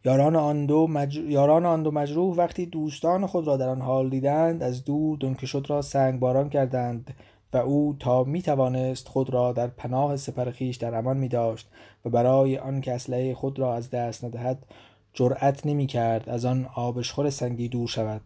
یاران 0.06 0.36
آن 0.36 0.66
دو, 0.66 0.88
یاران 1.28 1.66
آن 1.66 1.82
دو 1.82 1.90
مجروح 1.90 2.36
وقتی 2.36 2.66
دوستان 2.66 3.26
خود 3.26 3.46
را 3.46 3.56
در 3.56 3.68
آن 3.68 3.80
حال 3.80 4.10
دیدند 4.10 4.62
از 4.62 4.84
دور 4.84 5.18
دونکشوت 5.18 5.70
را 5.70 5.82
سنگ 5.82 6.20
باران 6.20 6.48
کردند 6.48 7.14
و 7.52 7.56
او 7.56 7.96
تا 8.00 8.25
می 8.25 8.42
توانست 8.42 9.08
خود 9.08 9.30
را 9.30 9.52
در 9.52 9.66
پناه 9.66 10.16
سپر 10.16 10.50
خیش 10.50 10.76
در 10.76 10.94
امان 10.94 11.16
می 11.16 11.28
داشت 11.28 11.68
و 12.04 12.10
برای 12.10 12.58
آن 12.58 12.80
که 12.80 12.92
اسلحه 12.92 13.34
خود 13.34 13.58
را 13.58 13.75
از 13.75 13.90
دست 13.90 14.25
ندهد 14.25 14.66
جرأت 15.12 15.66
نمی 15.66 15.86
کرد 15.86 16.28
از 16.28 16.44
آن 16.44 16.66
آبشخور 16.75 17.30
سنگی 17.30 17.68
دور 17.68 17.88
شود. 17.88 18.20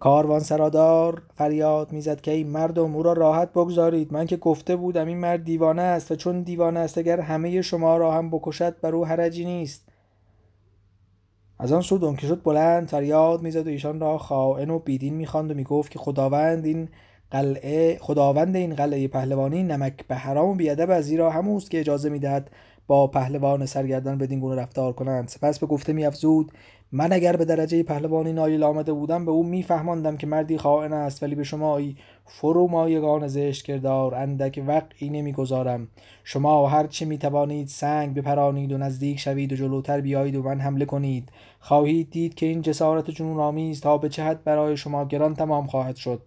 کاروان 0.00 0.40
سرادار 0.40 1.22
فریاد 1.34 1.92
می‌زد 1.92 2.20
که 2.20 2.30
ای 2.30 2.44
مردم 2.44 2.96
او 2.96 3.02
را 3.02 3.12
راحت 3.12 3.50
بگذارید. 3.50 4.12
من 4.12 4.26
که 4.26 4.36
گفته 4.36 4.76
بودم 4.76 5.06
این 5.06 5.18
مرد 5.18 5.44
دیوانه 5.44 5.82
است 5.82 6.10
و 6.10 6.16
چون 6.16 6.42
دیوانه 6.42 6.80
است 6.80 6.98
اگر 6.98 7.20
همه 7.20 7.62
شما 7.62 7.96
را 7.96 8.12
هم 8.12 8.30
بکشد 8.30 8.80
بر 8.80 8.94
او 8.94 9.06
حرجی 9.06 9.44
نیست. 9.44 9.91
از 11.62 11.72
آن 11.72 11.80
سو 11.82 12.16
شد 12.16 12.42
بلند 12.42 12.88
فریاد 12.88 13.42
می‌زد 13.42 13.66
و 13.66 13.70
ایشان 13.70 14.00
را 14.00 14.18
خائن 14.18 14.70
و 14.70 14.78
بیدین 14.78 15.14
می‌خواند 15.14 15.50
و 15.50 15.54
می‌گفت 15.54 15.90
که 15.90 15.98
خداوند 15.98 16.64
این 16.64 16.88
قلعه 17.30 17.98
خداوند 18.00 18.56
این 18.56 18.74
قلعه 18.74 19.08
پهلوانی 19.08 19.62
نمک 19.62 20.06
به 20.06 20.14
حرام 20.14 20.48
و 20.48 20.54
بیادب 20.54 20.90
از 20.90 21.04
زیرا 21.04 21.30
هموست 21.30 21.70
که 21.70 21.80
اجازه 21.80 22.08
می‌دهد 22.08 22.50
با 22.86 23.06
پهلوان 23.06 23.66
سرگردان 23.66 24.18
بدین 24.18 24.40
گونه 24.40 24.62
رفتار 24.62 24.92
کنند. 24.92 25.28
سپس 25.28 25.58
به 25.58 25.66
گفته 25.66 25.92
میافزود 25.92 26.52
من 26.94 27.12
اگر 27.12 27.36
به 27.36 27.44
درجه 27.44 27.82
پهلوانی 27.82 28.32
نایل 28.32 28.62
آمده 28.62 28.92
بودم 28.92 29.24
به 29.24 29.30
او 29.30 29.46
میفهماندم 29.46 30.16
که 30.16 30.26
مردی 30.26 30.58
خائن 30.58 30.92
است 30.92 31.22
ولی 31.22 31.34
به 31.34 31.44
شما 31.44 31.76
ای 31.76 31.96
فرو 32.26 32.68
مایگان 32.68 33.28
زشت 33.28 33.64
کردار 33.64 34.14
اندک 34.14 34.62
وقعی 34.66 35.10
نمی‌گذارم. 35.10 35.88
شما 36.24 36.68
هر 36.68 36.86
چه 36.86 37.06
می‌توانید 37.06 37.68
سنگ 37.68 38.14
بپرانید 38.14 38.72
و 38.72 38.78
نزدیک 38.78 39.18
شوید 39.18 39.52
و 39.52 39.56
جلوتر 39.56 40.00
بیایید 40.00 40.36
و 40.36 40.42
من 40.42 40.60
حمله 40.60 40.84
کنید. 40.84 41.32
خواهید 41.60 42.10
دید 42.10 42.34
که 42.34 42.46
این 42.46 42.62
جسارت 42.62 43.10
جنون 43.10 43.40
آمیز 43.40 43.80
تا 43.80 43.98
به 43.98 44.08
چه 44.08 44.34
برای 44.44 44.76
شما 44.76 45.04
گران 45.04 45.34
تمام 45.34 45.66
خواهد 45.66 45.96
شد. 45.96 46.22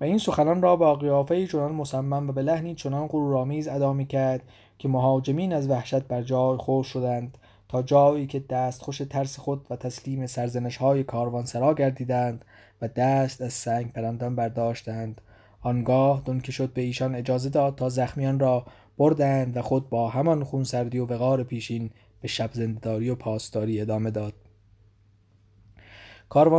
و 0.00 0.04
این 0.04 0.18
سخنان 0.18 0.62
را 0.62 0.76
با 0.76 0.94
قیافه 0.94 1.46
چنان 1.46 1.72
مصمم 1.72 2.28
و 2.28 2.32
به 2.32 2.42
لحنی 2.42 2.74
چنان 2.74 3.06
غرورآمیز 3.06 3.68
ادا 3.68 3.92
می‌کرد 3.92 4.42
که 4.82 4.88
مهاجمین 4.88 5.52
از 5.52 5.70
وحشت 5.70 6.02
بر 6.02 6.22
جای 6.22 6.56
خور 6.56 6.84
شدند 6.84 7.38
تا 7.68 7.82
جایی 7.82 8.26
که 8.26 8.40
دست 8.40 8.82
خوش 8.82 8.98
ترس 8.98 9.38
خود 9.38 9.66
و 9.70 9.76
تسلیم 9.76 10.26
سرزنش 10.26 10.76
های 10.76 11.04
کاروانسرا 11.04 11.74
گردیدند 11.74 12.44
و 12.82 12.88
دست 12.88 13.42
از 13.42 13.52
سنگ 13.52 13.92
پرندان 13.92 14.36
برداشتند. 14.36 15.20
آنگاه 15.60 16.22
دون 16.24 16.40
شد 16.40 16.72
به 16.72 16.82
ایشان 16.82 17.14
اجازه 17.14 17.48
داد 17.48 17.74
تا 17.74 17.88
زخمیان 17.88 18.38
را 18.38 18.66
بردند 18.98 19.56
و 19.56 19.62
خود 19.62 19.88
با 19.88 20.08
همان 20.08 20.44
خونسردی 20.44 20.98
و 20.98 21.06
وقار 21.06 21.42
پیشین 21.42 21.90
به 22.20 22.28
شب 22.28 22.50
زندداری 22.52 23.10
و 23.10 23.14
پاسداری 23.14 23.80
ادامه 23.80 24.10
داد. 24.10 24.34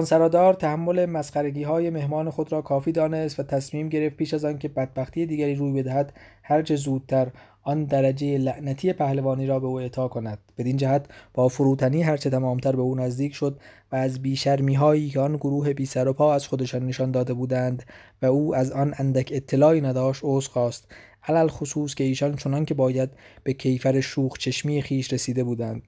سرادار 0.04 0.54
تحمل 0.54 1.06
مسخرگی 1.06 1.64
های 1.64 1.90
مهمان 1.90 2.30
خود 2.30 2.52
را 2.52 2.62
کافی 2.62 2.92
دانست 2.92 3.40
و 3.40 3.44
تصمیم 3.44 3.90
گرفت 3.90 4.18
پیش 4.18 4.34
از 4.34 4.46
آنکه 4.46 4.68
بدبختی 4.68 5.26
دیگری 5.26 5.56
روی 5.56 5.84
بدهد 5.84 6.14
هرچه 6.44 6.76
زودتر 6.76 7.28
آن 7.64 7.86
درجه 7.86 8.38
لعنتی 8.38 8.94
پهلوانی 8.94 9.48
را 9.48 9.60
به 9.60 9.68
او 9.68 9.80
اعطا 9.80 10.08
کند. 10.08 10.40
بدین 10.58 10.78
جهت 10.78 11.06
با 11.34 11.48
فروتنی 11.48 12.02
هرچه 12.02 12.30
تمامتر 12.30 12.76
به 12.76 12.82
او 12.82 12.96
نزدیک 12.96 13.34
شد 13.34 13.60
و 13.92 13.96
از 13.96 14.22
بیشرمی 14.22 14.74
هایی 14.74 15.10
که 15.10 15.20
آن 15.20 15.36
گروه 15.36 15.74
بی 15.74 15.86
سر 15.86 16.08
و 16.08 16.14
پا 16.14 16.34
از 16.34 16.48
خودشان 16.48 16.86
نشان 16.86 17.12
داده 17.12 17.34
بودند 17.34 17.84
و 18.22 18.26
او 18.26 18.56
از 18.56 18.72
آن 18.72 18.94
اندک 18.98 19.30
اطلاعی 19.34 19.82
نداشت 19.82 20.22
عذر 20.24 20.50
خواست. 20.50 20.92
علل 21.28 21.48
خصوص 21.48 21.96
که 21.96 22.04
ایشان 22.04 22.36
چنان 22.36 22.66
که 22.66 22.74
باید 22.74 23.10
به 23.44 23.54
کیفر 23.54 24.02
شوخ 24.02 24.38
چشمی 24.38 24.82
خیش 24.82 25.14
رسیده 25.14 25.44
بودند. 25.44 25.82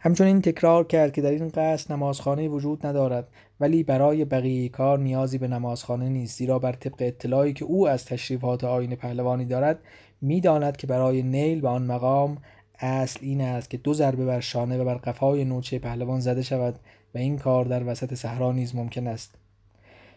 همچنین 0.00 0.40
تکرار 0.40 0.84
کرد 0.84 1.12
که 1.12 1.22
در 1.22 1.30
این 1.30 1.48
قصد 1.48 1.92
نمازخانه 1.92 2.48
وجود 2.48 2.86
ندارد 2.86 3.28
ولی 3.60 3.82
برای 3.82 4.24
بقیه 4.24 4.68
کار 4.68 4.98
نیازی 4.98 5.38
به 5.38 5.48
نمازخانه 5.48 6.08
نیست 6.08 6.38
زیرا 6.38 6.58
بر 6.58 6.72
طبق 6.72 6.96
اطلاعی 6.98 7.52
که 7.52 7.64
او 7.64 7.88
از 7.88 8.04
تشریفات 8.04 8.64
آین 8.64 8.96
پهلوانی 8.96 9.44
دارد 9.44 9.78
می‌داند 10.24 10.76
که 10.76 10.86
برای 10.86 11.22
نیل 11.22 11.60
به 11.60 11.68
آن 11.68 11.86
مقام 11.86 12.38
اصل 12.78 13.18
این 13.22 13.40
است 13.40 13.70
که 13.70 13.76
دو 13.76 13.94
ضربه 13.94 14.24
بر 14.24 14.40
شانه 14.40 14.78
و 14.78 14.84
بر 14.84 14.94
قفای 14.94 15.44
نوچه 15.44 15.78
پهلوان 15.78 16.20
زده 16.20 16.42
شود 16.42 16.78
و 17.14 17.18
این 17.18 17.38
کار 17.38 17.64
در 17.64 17.88
وسط 17.88 18.14
صحرا 18.14 18.52
نیز 18.52 18.74
ممکن 18.74 19.06
است. 19.06 19.34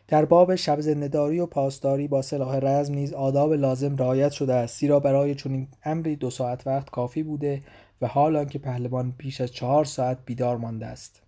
در 0.08 0.26
باب 0.26 0.56
شب 0.56 0.80
زندهداری 0.80 1.40
و 1.40 1.46
پاسداری 1.46 2.08
با 2.08 2.22
سلاح 2.22 2.60
رزم 2.62 2.94
نیز 2.94 3.14
آداب 3.14 3.54
لازم 3.54 3.96
رعایت 3.96 4.32
شده 4.32 4.54
است 4.54 4.80
زیرا 4.80 5.00
برای 5.00 5.36
چنین 5.36 5.68
امری 5.84 6.16
دو 6.16 6.30
ساعت 6.30 6.68
وقت 6.68 6.90
کافی 6.90 7.24
بوده 7.24 7.62
و 8.02 8.08
حال 8.08 8.36
آنکه 8.36 8.60
پهلوان 8.60 9.14
بیش 9.18 9.42
از 9.42 9.52
چهار 9.52 9.86
ساعت 9.86 10.18
بیدار 10.26 10.58
مانده 10.58 10.86
است. 10.86 11.22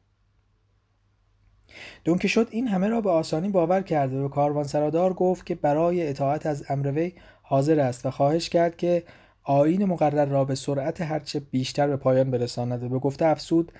دونکه 2.03 2.27
شد 2.27 2.47
این 2.51 2.67
همه 2.67 2.87
را 2.87 3.01
به 3.01 3.09
آسانی 3.09 3.49
باور 3.49 3.81
کرد 3.81 4.13
و 4.13 4.27
کاروان 4.27 4.63
سرادار 4.63 5.13
گفت 5.13 5.45
که 5.45 5.55
برای 5.55 6.07
اطاعت 6.07 6.45
از 6.45 6.65
امر 6.69 6.91
وی 6.91 7.13
حاضر 7.49 7.79
است 7.79 8.05
و 8.05 8.11
خواهش 8.11 8.49
کرد 8.49 8.77
که 8.77 9.03
آین 9.43 9.85
مقرر 9.85 10.25
را 10.25 10.45
به 10.45 10.55
سرعت 10.55 11.01
هرچه 11.01 11.39
بیشتر 11.39 11.87
به 11.87 11.97
پایان 11.97 12.31
برساند. 12.31 12.83
و 12.83 12.89
به 12.89 12.99
گفته 12.99 13.25
افسود 13.25 13.71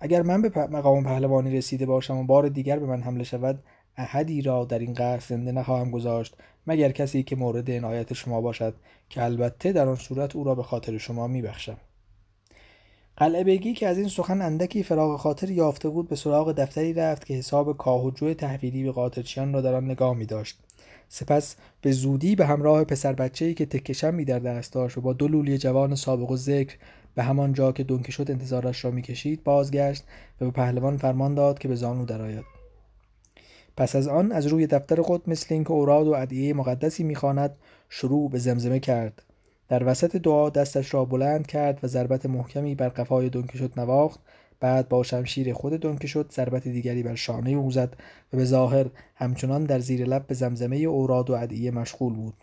اگر 0.00 0.22
من 0.22 0.42
به 0.42 0.68
مقام 0.70 1.04
پهلوانی 1.04 1.56
رسیده 1.56 1.86
باشم 1.86 2.16
و 2.16 2.24
بار 2.24 2.48
دیگر 2.48 2.78
به 2.78 2.86
من 2.86 3.02
حمله 3.02 3.24
شود 3.24 3.62
احدی 3.96 4.42
را 4.42 4.64
در 4.64 4.78
این 4.78 4.94
قصر 4.94 5.36
زنده 5.36 5.52
نخواهم 5.52 5.90
گذاشت 5.90 6.34
مگر 6.66 6.92
کسی 6.92 7.22
که 7.22 7.36
مورد 7.36 7.70
عنایت 7.70 8.12
شما 8.12 8.40
باشد 8.40 8.74
که 9.08 9.24
البته 9.24 9.72
در 9.72 9.88
آن 9.88 9.96
صورت 9.96 10.36
او 10.36 10.44
را 10.44 10.54
به 10.54 10.62
خاطر 10.62 10.98
شما 10.98 11.26
میبخشم. 11.26 11.76
قلعه 13.16 13.44
بگی 13.44 13.72
که 13.72 13.86
از 13.88 13.98
این 13.98 14.08
سخن 14.08 14.42
اندکی 14.42 14.82
فراغ 14.82 15.20
خاطر 15.20 15.50
یافته 15.50 15.88
بود 15.88 16.08
به 16.08 16.16
سراغ 16.16 16.52
دفتری 16.52 16.92
رفت 16.92 17.26
که 17.26 17.34
حساب 17.34 17.76
کاهوجوی 17.76 18.34
تحویلی 18.34 18.84
به 18.84 18.92
قاطرچیان 18.92 19.52
را 19.52 19.60
در 19.60 19.74
آن 19.74 19.84
نگاه 19.84 20.14
می 20.14 20.26
داشت 20.26 20.65
سپس 21.08 21.56
به 21.82 21.92
زودی 21.92 22.36
به 22.36 22.46
همراه 22.46 22.84
پسر 22.84 23.12
بچه‌ای 23.12 23.54
که 23.54 23.66
تکشمی 23.66 24.24
در 24.24 24.38
دست 24.38 24.72
داشت 24.72 24.98
و 24.98 25.00
با 25.00 25.12
دو 25.12 25.28
لولی 25.28 25.58
جوان 25.58 25.94
سابق 25.94 26.30
و 26.30 26.36
ذکر 26.36 26.76
به 27.14 27.22
همان 27.22 27.52
جا 27.52 27.72
که 27.72 27.82
دونکیشوت 27.84 28.30
انتظارش 28.30 28.84
را 28.84 28.90
می‌کشید 28.90 29.44
بازگشت 29.44 30.04
و 30.40 30.44
به 30.44 30.50
پهلوان 30.50 30.96
فرمان 30.96 31.34
داد 31.34 31.58
که 31.58 31.68
به 31.68 31.74
زانو 31.74 32.04
درآید. 32.04 32.44
پس 33.76 33.96
از 33.96 34.08
آن 34.08 34.32
از 34.32 34.46
روی 34.46 34.66
دفتر 34.66 35.02
خود 35.02 35.30
مثل 35.30 35.46
اینکه 35.54 35.70
اوراد 35.70 36.06
و 36.06 36.12
ادعیه 36.12 36.54
مقدسی 36.54 37.04
می‌خواند 37.04 37.56
شروع 37.88 38.30
به 38.30 38.38
زمزمه 38.38 38.80
کرد. 38.80 39.22
در 39.68 39.84
وسط 39.84 40.16
دعا 40.16 40.50
دستش 40.50 40.94
را 40.94 41.04
بلند 41.04 41.46
کرد 41.46 41.80
و 41.82 41.86
ضربت 41.86 42.26
محکمی 42.26 42.74
بر 42.74 42.88
قفای 42.88 43.28
دونکیشوت 43.28 43.78
نواخت 43.78 44.20
بعد 44.60 44.88
با 44.88 45.02
شمشیر 45.02 45.52
خود 45.52 45.74
دونکیشوت 45.74 46.32
ضربت 46.32 46.68
دیگری 46.68 47.02
بر 47.02 47.14
شانه 47.14 47.50
او 47.50 47.70
زد 47.70 47.96
و 48.32 48.36
به 48.36 48.44
ظاهر 48.44 48.86
همچنان 49.14 49.64
در 49.64 49.78
زیر 49.78 50.04
لب 50.04 50.26
به 50.26 50.34
زمزمه 50.34 50.76
اوراد 50.76 51.30
و 51.30 51.34
ادعیه 51.34 51.70
مشغول 51.70 52.14
بود. 52.14 52.34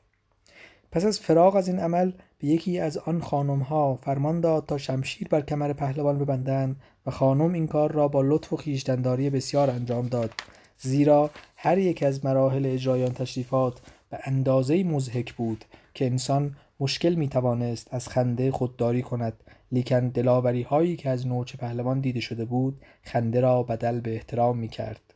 پس 0.91 1.05
از 1.05 1.20
فراغ 1.20 1.55
از 1.55 1.67
این 1.67 1.79
عمل 1.79 2.12
به 2.39 2.48
یکی 2.48 2.79
از 2.79 2.98
آن 2.98 3.22
خانم 3.22 3.60
ها 3.60 3.96
فرمان 3.96 4.41
داد 4.41 4.65
تا 4.65 4.77
شمشیر 4.77 5.27
بر 5.27 5.41
کمر 5.41 5.74
پهلوان 5.74 6.20
ببندند 6.20 6.75
و 7.05 7.12
خانم 7.12 7.53
این 7.53 7.67
کار 7.67 7.91
را 7.91 8.08
با 8.08 8.22
لطف 8.22 8.53
و 8.53 8.58
خیشتنداری 8.58 9.29
بسیار 9.29 9.70
انجام 9.70 10.08
داد 10.08 10.32
زیرا 10.77 11.29
هر 11.55 11.77
یک 11.77 12.03
از 12.03 12.25
مراحل 12.25 12.65
اجرای 12.65 13.03
آن 13.03 13.13
تشریفات 13.13 13.82
به 14.10 14.20
اندازه 14.24 14.84
مزهک 14.84 15.34
بود 15.34 15.65
که 15.93 16.05
انسان 16.05 16.55
مشکل 16.79 17.13
می 17.13 17.27
توانست 17.27 17.88
از 17.91 18.08
خنده 18.08 18.51
خودداری 18.51 19.01
کند 19.01 19.34
لیکن 19.74 20.10
دلاوری 20.10 20.62
هایی 20.62 20.96
که 20.96 21.10
از 21.10 21.27
نوچه 21.27 21.58
پهلوان 21.58 22.00
دیده 22.00 22.20
شده 22.20 22.46
بود 22.46 22.82
خنده 23.01 23.39
را 23.39 23.63
بدل 23.63 24.00
به 24.00 24.13
احترام 24.13 24.58
می 24.58 24.68
کرد 24.68 25.13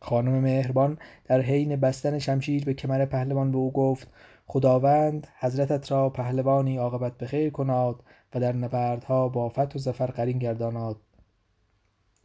خانم 0.00 0.40
مهربان 0.40 0.98
در 1.24 1.40
حین 1.40 1.76
بستن 1.76 2.18
شمشیر 2.18 2.64
به 2.64 2.74
کمر 2.74 3.04
پهلوان 3.04 3.52
به 3.52 3.58
او 3.58 3.72
گفت 3.72 4.10
خداوند 4.46 5.26
حضرتت 5.38 5.92
را 5.92 6.10
پهلوانی 6.10 6.76
عاقبت 6.76 7.18
بخیر 7.18 7.50
کناد 7.50 8.02
و 8.34 8.40
در 8.40 8.52
نبردها 8.52 9.28
با 9.28 9.48
فتح 9.48 9.74
و 9.74 9.78
زفر 9.78 10.06
قرین 10.06 10.38
گرداناد 10.38 11.00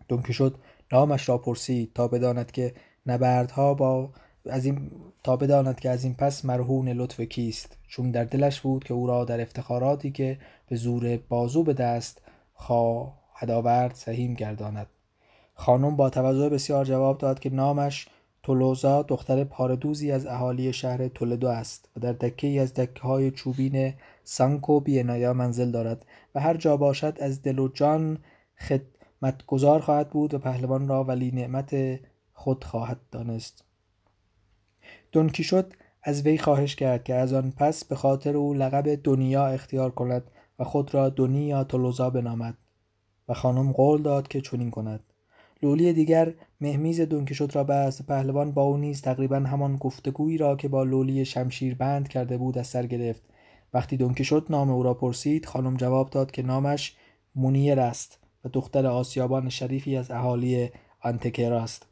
دونکه 0.07 0.33
شد 0.33 0.57
نامش 0.91 1.29
را 1.29 1.37
پرسید 1.37 1.93
تا 1.93 2.07
بداند 2.07 2.51
که 2.51 2.73
نبردها 3.05 3.73
با 3.73 4.11
از 4.45 4.65
این 4.65 4.91
تا 5.23 5.35
بداند 5.35 5.79
که 5.79 5.89
از 5.89 6.03
این 6.03 6.13
پس 6.13 6.45
مرهون 6.45 6.89
لطف 6.89 7.21
کیست؟ 7.21 7.77
چون 7.87 8.11
در 8.11 8.23
دلش 8.23 8.61
بود 8.61 8.83
که 8.83 8.93
او 8.93 9.07
را 9.07 9.25
در 9.25 9.41
افتخاراتی 9.41 10.11
که 10.11 10.37
به 10.67 10.75
زور 10.75 11.17
بازو 11.17 11.63
به 11.63 11.73
دست 11.73 12.21
خواهد 12.53 13.51
آورد 13.51 13.95
سهیم 13.95 14.33
گرداند. 14.33 14.87
خانم 15.53 15.95
با 15.95 16.09
توجه 16.09 16.49
بسیار 16.49 16.85
جواب 16.85 17.17
داد 17.17 17.39
که 17.39 17.49
نامش 17.49 18.07
تولوزا 18.43 19.01
دختر 19.01 19.43
پاردوزی 19.43 20.11
از 20.11 20.25
اهالی 20.25 20.73
شهر 20.73 21.07
تولدو 21.07 21.47
است 21.47 21.89
و 21.97 21.99
در 21.99 22.13
دکه 22.13 22.47
ای 22.47 22.59
از 22.59 22.73
دکه 22.73 23.01
های 23.01 23.31
چوبین 23.31 23.93
سانکو 24.23 24.79
بینایا 24.79 25.33
منزل 25.33 25.71
دارد 25.71 26.05
و 26.35 26.39
هر 26.39 26.57
جا 26.57 26.77
باشد 26.77 27.17
از 27.21 27.41
دل 27.41 27.59
و 27.59 27.67
جان 27.67 28.17
خدمتگزار 28.59 29.79
خواهد 29.79 30.09
بود 30.09 30.33
و 30.33 30.39
پهلوان 30.39 30.87
را 30.87 31.03
ولی 31.03 31.31
نعمت 31.31 31.99
خود 32.33 32.63
خواهد 32.63 32.97
دانست. 33.11 33.68
دونکیشوت 35.11 35.65
از 36.03 36.21
وی 36.21 36.37
خواهش 36.37 36.75
کرد 36.75 37.03
که 37.03 37.13
از 37.13 37.33
آن 37.33 37.53
پس 37.57 37.85
به 37.85 37.95
خاطر 37.95 38.37
او 38.37 38.53
لقب 38.53 38.95
دنیا 38.95 39.47
اختیار 39.47 39.91
کند 39.91 40.23
و 40.59 40.63
خود 40.63 40.93
را 40.93 41.09
دنیا 41.09 41.63
تولوزا 41.63 42.09
بنامد 42.09 42.57
و 43.29 43.33
خانم 43.33 43.71
قول 43.71 44.01
داد 44.01 44.27
که 44.27 44.41
چنین 44.41 44.71
کند. 44.71 44.99
لولی 45.63 45.93
دیگر 45.93 46.33
مهمیز 46.61 47.01
دونکیشوت 47.01 47.55
را 47.55 47.63
بست 47.63 48.07
پهلوان 48.07 48.51
با 48.51 48.61
او 48.61 48.77
نیز 48.77 49.01
تقریبا 49.01 49.35
همان 49.35 49.75
گفتگویی 49.75 50.37
را 50.37 50.55
که 50.55 50.67
با 50.67 50.83
لولی 50.83 51.25
شمشیر 51.25 51.75
بند 51.75 52.07
کرده 52.07 52.37
بود 52.37 52.57
از 52.57 52.67
سر 52.67 52.85
گرفت. 52.85 53.21
وقتی 53.73 53.97
دونکیشوت 53.97 54.51
نام 54.51 54.69
او 54.69 54.83
را 54.83 54.93
پرسید 54.93 55.45
خانم 55.45 55.77
جواب 55.77 56.09
داد 56.09 56.31
که 56.31 56.41
نامش 56.41 56.95
مونیر 57.35 57.79
است 57.79 58.19
و 58.45 58.49
دختر 58.53 58.85
آسیابان 58.85 59.49
شریفی 59.49 59.97
از 59.97 60.11
اهالی 60.11 60.69
آنتکرا 61.01 61.61
است. 61.63 61.85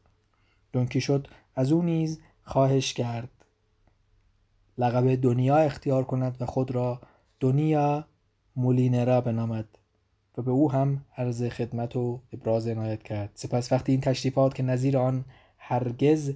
دونکیشوت 0.72 1.26
از 1.56 1.72
او 1.72 1.82
نیز 1.82 2.20
خواهش 2.48 2.94
کرد. 2.94 3.30
لقب 4.78 5.14
دنیا 5.14 5.56
اختیار 5.56 6.04
کند 6.04 6.36
و 6.40 6.46
خود 6.46 6.70
را 6.70 7.00
دنیا 7.40 8.04
مولینرا 8.56 9.20
بنامد 9.20 9.68
و 10.38 10.42
به 10.42 10.50
او 10.50 10.72
هم 10.72 11.04
عرض 11.16 11.42
خدمت 11.42 11.96
و 11.96 12.22
ابراز 12.32 12.68
عنایت 12.68 13.02
کرد. 13.02 13.30
سپس 13.34 13.72
وقتی 13.72 13.92
این 13.92 14.00
تشریفات 14.00 14.54
که 14.54 14.62
نظیر 14.62 14.98
آن 14.98 15.24
هرگز 15.58 16.34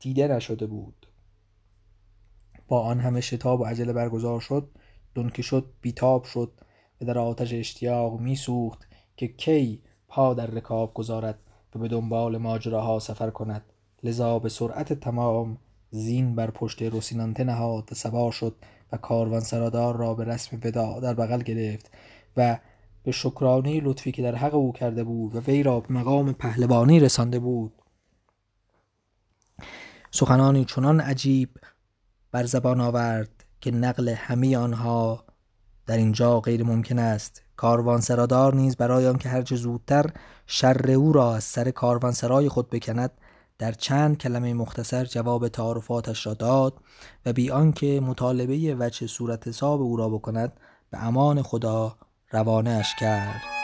دیده 0.00 0.28
نشده 0.28 0.66
بود 0.66 1.06
با 2.68 2.82
آن 2.82 3.00
همه 3.00 3.20
شتاب 3.20 3.60
و 3.60 3.64
عجله 3.64 3.92
برگزار 3.92 4.40
شد 4.40 4.70
شد 5.40 5.72
بیتاب 5.80 6.24
شد 6.24 6.52
و 7.00 7.04
در 7.04 7.18
آتش 7.18 7.52
اشتیاق 7.52 8.20
میسوخت 8.20 8.88
که 9.16 9.28
کی 9.28 9.82
پا 10.08 10.34
در 10.34 10.46
رکاب 10.46 10.94
گذارد 10.94 11.38
و 11.74 11.78
به 11.78 11.88
دنبال 11.88 12.36
ماجراها 12.36 12.98
سفر 12.98 13.30
کند. 13.30 13.69
لذا 14.04 14.38
به 14.38 14.48
سرعت 14.48 14.92
تمام 14.92 15.58
زین 15.90 16.34
بر 16.34 16.50
پشت 16.50 16.82
روسینانته 16.82 17.44
نهاد 17.44 17.88
و 17.92 17.94
سوار 17.94 18.32
شد 18.32 18.54
و 18.92 18.96
کاروان 18.96 19.40
سرادار 19.40 19.96
را 19.96 20.14
به 20.14 20.24
رسم 20.24 20.60
ودا 20.64 21.00
در 21.00 21.14
بغل 21.14 21.42
گرفت 21.42 21.90
و 22.36 22.58
به 23.02 23.12
شکرانه 23.12 23.80
لطفی 23.80 24.12
که 24.12 24.22
در 24.22 24.34
حق 24.34 24.54
او 24.54 24.72
کرده 24.72 25.04
بود 25.04 25.34
و 25.34 25.40
وی 25.40 25.62
را 25.62 25.80
به 25.80 25.94
مقام 25.94 26.32
پهلوانی 26.32 27.00
رسانده 27.00 27.38
بود. 27.38 27.72
سخنانی 30.10 30.64
چنان 30.64 31.00
عجیب 31.00 31.48
بر 32.32 32.44
زبان 32.44 32.80
آورد 32.80 33.44
که 33.60 33.70
نقل 33.70 34.08
همه 34.08 34.56
آنها 34.56 35.24
در 35.86 35.96
اینجا 35.96 36.40
غیر 36.40 36.64
ممکن 36.64 36.98
است. 36.98 37.42
کاروان 37.56 38.00
سرادار 38.00 38.54
نیز 38.54 38.76
برای 38.76 39.06
آنکه 39.06 39.28
هرچه 39.28 39.56
زودتر 39.56 40.10
شر 40.46 40.90
او 40.90 41.12
را 41.12 41.34
از 41.36 41.44
سر 41.44 41.70
کاروانسرای 41.70 42.48
خود 42.48 42.70
بکند 42.70 43.10
در 43.60 43.72
چند 43.72 44.18
کلمه 44.18 44.54
مختصر 44.54 45.04
جواب 45.04 45.48
تعارفاتش 45.48 46.26
را 46.26 46.34
داد 46.34 46.74
و 47.26 47.32
بی 47.32 47.50
آنکه 47.50 48.00
مطالبه 48.00 48.76
وجه 48.78 49.06
صورت 49.06 49.48
حساب 49.48 49.80
او 49.80 49.96
را 49.96 50.08
بکند 50.08 50.52
به 50.90 50.98
امان 51.06 51.42
خدا 51.42 51.96
روانه 52.30 52.84
کرد. 53.00 53.59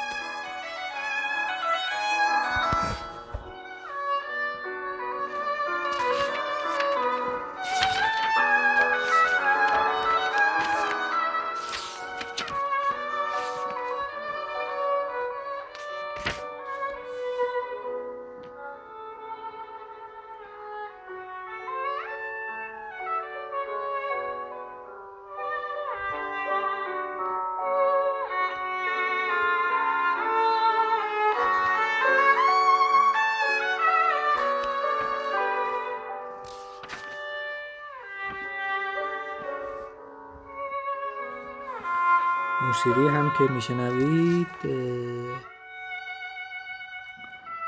موسیقی 42.86 43.08
هم 43.08 43.32
که 43.38 43.44
میشنوید 43.44 44.46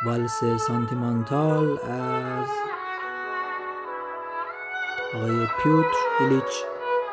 والس 0.06 0.44
سانتیمانتال 0.66 1.78
از 1.78 2.48
آقای 5.14 5.46
پیوتر 5.62 5.96
ایلیچ 6.20 6.64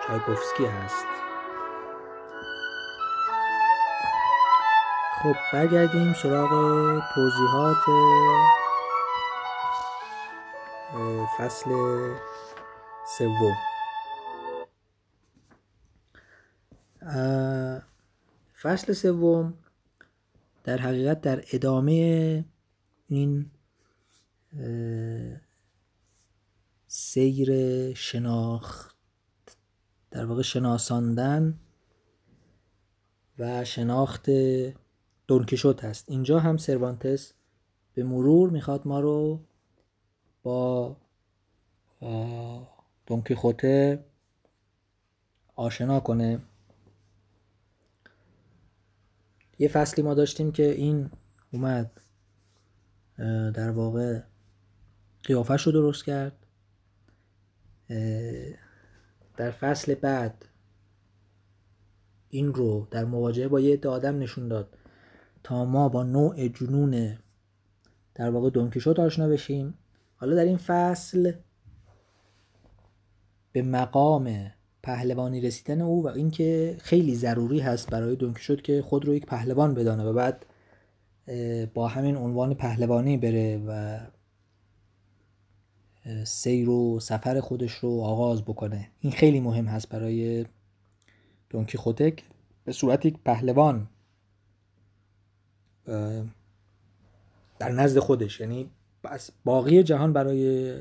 چایکوفسکی 0.07 0.65
هست. 0.65 1.05
خب 5.23 5.35
برگردیم 5.53 6.13
سراغ 6.13 6.49
توضیحات 7.15 7.83
فصل 11.37 11.69
سوم. 13.17 13.74
فصل 18.65 18.93
سوم 18.93 19.54
در 20.63 20.78
حقیقت 20.78 21.21
در 21.21 21.43
ادامه 21.54 22.45
این 23.08 23.51
سیر 26.88 27.93
شناخت 27.93 28.97
در 30.12 30.25
واقع 30.25 30.41
شناساندن 30.41 31.60
و 33.39 33.65
شناخت 33.65 34.30
دونکیشوت 35.28 35.84
هست. 35.84 36.10
اینجا 36.10 36.39
هم 36.39 36.58
سروانتس 36.58 37.34
به 37.93 38.04
مرور 38.04 38.49
می‌خواد 38.49 38.88
ما 38.88 38.99
رو 38.99 39.39
با 40.43 40.97
دونکیخوته 43.06 44.06
آشنا 45.56 45.99
کنه. 45.99 46.39
یه 49.59 49.67
فصلی 49.67 50.03
ما 50.03 50.13
داشتیم 50.13 50.51
که 50.51 50.71
این 50.71 51.09
اومد 51.51 52.01
در 53.53 53.71
واقع 53.71 54.21
قیافش 55.23 55.61
رو 55.61 55.71
درست 55.71 56.05
کرد. 56.05 56.45
در 59.37 59.51
فصل 59.51 59.95
بعد 59.95 60.45
این 62.29 62.53
رو 62.53 62.87
در 62.91 63.05
مواجهه 63.05 63.47
با 63.47 63.59
یه 63.59 63.79
آدم 63.87 64.19
نشون 64.19 64.47
داد 64.47 64.77
تا 65.43 65.65
ما 65.65 65.89
با 65.89 66.03
نوع 66.03 66.47
جنون 66.47 67.17
در 68.15 68.29
واقع 68.29 68.49
دونکیشوت 68.49 68.99
آشنا 68.99 69.27
بشیم. 69.27 69.77
حالا 70.15 70.35
در 70.35 70.43
این 70.43 70.57
فصل 70.57 71.33
به 73.51 73.61
مقام 73.61 74.51
پهلوانی 74.86 75.41
رسیدن 75.41 75.82
او 75.82 76.04
و 76.04 76.08
اینکه 76.08 76.78
خیلی 76.80 77.15
ضروری 77.15 77.60
هست 77.60 77.89
برای 77.89 78.15
دونکیشوت 78.15 78.63
که 78.63 78.82
خود 78.82 79.06
رو 79.06 79.15
یک 79.15 79.26
پهلوان 79.26 79.74
بدانه 79.74 80.04
و 80.04 80.13
بعد 80.13 80.45
با 81.74 81.88
همین 81.88 82.15
عنوان 82.17 82.54
پهلوانی 82.54 83.17
بره 83.17 83.63
و 83.67 84.00
سیر 86.26 86.69
و 86.69 87.00
سفر 87.00 87.39
خودش 87.39 87.71
رو 87.71 88.02
آغاز 88.02 88.41
بکنه. 88.41 88.89
این 89.00 89.13
خیلی 89.13 89.39
مهم 89.39 89.65
هست 89.65 89.89
برای 89.89 90.45
دونکیخوته 91.50 92.15
به 92.65 92.71
صورت 92.71 93.06
یک 93.06 93.17
پهلوان 93.26 93.88
در 97.60 97.71
نزد 97.71 98.00
خودش. 98.00 98.39
یعنی 98.39 98.69
باقی 99.45 99.84
جهان 99.84 100.13
برای 100.13 100.74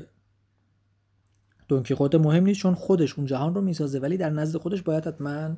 دونکیخوته 1.67 2.17
مهم 2.17 2.43
نیست 2.43 2.59
چون 2.59 2.75
خودش 2.75 3.13
اون 3.13 3.27
جهان 3.27 3.55
رو 3.55 3.61
می‌سازه 3.61 3.99
ولی 3.99 4.17
در 4.17 4.29
نزد 4.29 4.57
خودش 4.57 4.81
باید 4.81 5.07
حتما 5.07 5.57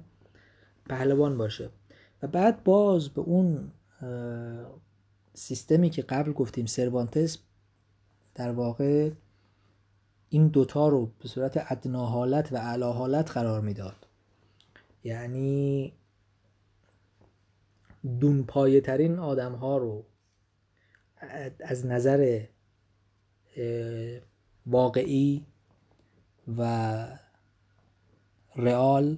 پهلوان 0.90 1.38
باشه. 1.38 1.70
و 2.24 2.28
بعد 2.28 2.64
باز 2.64 3.10
به 3.10 3.22
اون 3.22 3.72
سیستمی 5.34 5.90
که 5.90 6.02
قبل 6.02 6.34
گفتیم 6.34 6.66
سروانتس 6.66 7.38
در 8.36 8.52
واقع 8.52 9.12
این 10.30 10.48
دوتا 10.48 10.88
رو 10.88 11.12
به 11.20 11.28
صورت 11.28 11.66
ادنا 11.72 12.06
حالت 12.06 12.54
و 12.54 12.56
اعلی 12.56 12.84
حالت 12.84 13.32
قرار 13.32 13.62
می‌داد. 13.62 14.08
یعنی 15.04 15.94
دونپایه 18.20 18.82
ترین 18.82 19.20
آدم 19.20 19.54
ها 19.54 19.78
رو 19.78 20.06
از 21.60 21.86
نظر 21.86 22.44
واقعی 24.66 25.46
و 26.58 27.08
رئال 28.56 29.18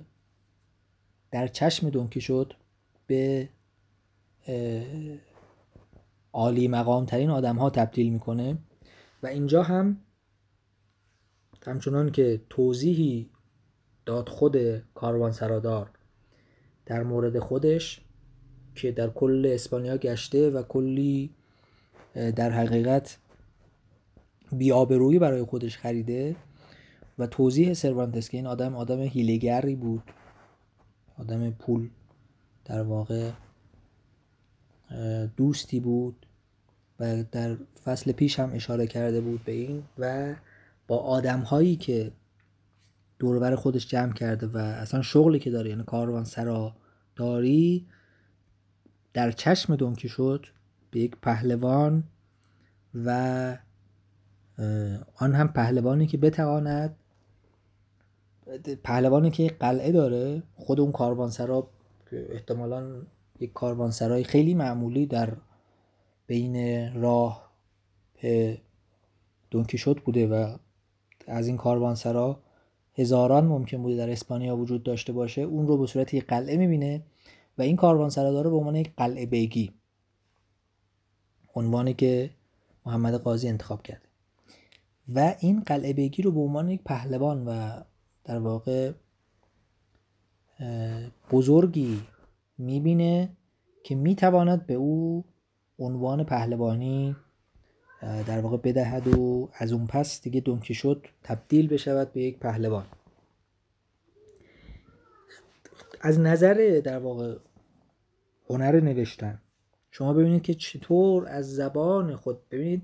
در 1.31 1.47
چشم 1.47 1.89
دونکی 1.89 2.21
شد 2.21 2.53
به 3.07 3.49
عالی 6.33 6.67
مقام 6.67 7.05
ترین 7.05 7.29
آدم 7.29 7.55
ها 7.55 7.69
تبدیل 7.69 8.13
می‌کنه 8.13 8.57
و 9.23 9.27
اینجا 9.27 9.63
هم 9.63 9.97
همچنان 11.65 12.11
که 12.11 12.41
توضیحی 12.49 13.29
داد 14.05 14.29
خود 14.29 14.77
کاروان 14.93 15.31
سرادار 15.31 15.89
در 16.85 17.03
مورد 17.03 17.39
خودش 17.39 18.01
که 18.75 18.91
در 18.91 19.09
کل 19.09 19.51
اسپانیا 19.53 19.97
گشته 19.97 20.49
و 20.49 20.63
کلی 20.63 21.33
در 22.13 22.51
حقیقت 22.51 23.17
بیابرویی 24.51 25.19
برای 25.19 25.43
خودش 25.43 25.77
خریده 25.77 26.35
و 27.19 27.27
توضیح 27.27 27.73
سروانتس 27.73 28.29
که 28.29 28.37
این 28.37 28.47
آدم 28.47 28.75
آدم 28.75 28.99
هیلگری 28.99 29.75
بود. 29.75 30.03
آدم 31.17 31.51
پول. 31.51 31.89
در 32.65 32.81
واقع 32.81 33.31
دوستی 35.37 35.79
بود 35.79 36.25
و 36.99 37.23
در 37.31 37.57
فصل 37.83 38.11
پیش 38.11 38.39
هم 38.39 38.53
اشاره 38.53 38.87
کرده 38.87 39.21
بود 39.21 39.43
به 39.43 39.51
این 39.51 39.83
و 39.97 40.35
با 40.87 40.97
آدم 40.97 41.39
هایی 41.39 41.75
که 41.75 42.11
دوربر 43.19 43.55
خودش 43.55 43.87
جمع 43.87 44.13
کرده 44.13 44.47
و 44.47 44.57
اصلا 44.57 45.01
شغلی 45.01 45.39
که 45.39 45.51
داره 45.51 45.69
یعنی 45.69 45.83
کاروان 45.83 46.23
سرا 46.23 46.75
داری 47.15 47.87
در 49.13 49.31
چشم 49.31 49.75
دونکی 49.75 50.09
شد 50.09 50.45
به 50.91 50.99
یک 50.99 51.15
پهلوان 51.21 52.03
و 53.05 53.57
آن 55.15 55.35
هم 55.35 55.47
پهلوانی 55.47 56.07
که 56.07 56.17
بتواند 56.17 56.95
پهلوانی 58.83 59.31
که 59.31 59.47
قلعه 59.47 59.91
داره 59.91 60.43
خود 60.55 60.79
اون 60.79 60.91
کاروانسرا 60.91 61.67
که 62.09 62.27
احتمالا 62.29 63.01
یک 63.39 63.53
کاروانسرای 63.53 64.23
خیلی 64.23 64.53
معمولی 64.53 65.05
در 65.05 65.37
بین 66.27 66.93
راه 67.01 67.51
دونکیشوت 69.51 70.01
بوده 70.01 70.27
و 70.27 70.57
از 71.27 71.47
این 71.47 71.57
کاروانسرا 71.57 72.39
هزاران 72.95 73.45
ممکن 73.45 73.81
بوده 73.81 73.95
در 73.95 74.09
اسپانیا 74.09 74.57
وجود 74.57 74.83
داشته 74.83 75.13
باشه. 75.13 75.41
اون 75.41 75.67
رو 75.67 75.77
به 75.77 75.87
صورت 75.87 76.13
یک 76.13 76.25
قلعه 76.25 76.57
می‌بینه 76.57 77.03
و 77.57 77.61
این 77.61 77.75
کاروانسرا 77.75 78.31
داره 78.31 78.49
به 78.49 78.55
عنوان 78.55 78.75
یک 78.75 78.91
قلعه 78.97 79.25
بیگی 79.25 79.71
عنوانی 81.55 81.93
که 81.93 82.29
محمد 82.85 83.13
قاضی 83.13 83.47
انتخاب 83.47 83.83
کرده. 83.83 84.09
و 85.15 85.35
این 85.39 85.61
قلعه 85.61 85.93
بیگی 85.93 86.23
رو 86.23 86.31
به 86.31 86.39
عنوان 86.39 86.69
یک 86.69 86.81
پهلوان 86.83 87.45
و 87.47 87.81
در 88.23 88.39
واقع 88.39 88.91
بزرگی 91.31 92.01
می‌بینه 92.57 93.37
که 93.83 93.95
می‌تواند 93.95 94.65
به 94.65 94.73
او 94.73 95.25
عنوان 95.79 96.23
پهلوانی 96.23 97.15
در 98.01 98.39
واقع 98.39 98.57
بدهد 98.57 99.07
و 99.07 99.49
از 99.53 99.71
اون 99.71 99.87
پس 99.87 100.21
دیگه 100.21 100.41
دونکی 100.41 100.73
شد 100.73 101.07
تبدیل 101.23 101.67
بشود 101.67 102.13
به 102.13 102.21
یک 102.21 102.39
پهلوان. 102.39 102.85
از 106.01 106.19
نظر 106.19 106.81
در 106.83 106.99
واقع 106.99 107.37
هنر 108.49 108.79
نوشتن 108.79 109.41
شما 109.91 110.13
ببینید 110.13 110.43
که 110.43 110.53
چطور 110.53 111.27
از 111.27 111.55
زبان 111.55 112.15
خود 112.15 112.49
ببینید 112.49 112.83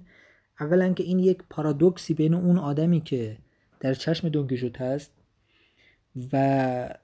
اولا 0.59 0.93
که 0.93 1.03
این 1.03 1.19
یک 1.19 1.43
پارادوکسی 1.49 2.13
بین 2.13 2.33
اون 2.33 2.57
آدمی 2.57 3.01
که 3.01 3.37
در 3.79 3.93
چشم 3.93 4.29
دونکیشوت 4.29 4.81
هست 4.81 5.11
و 6.33 6.95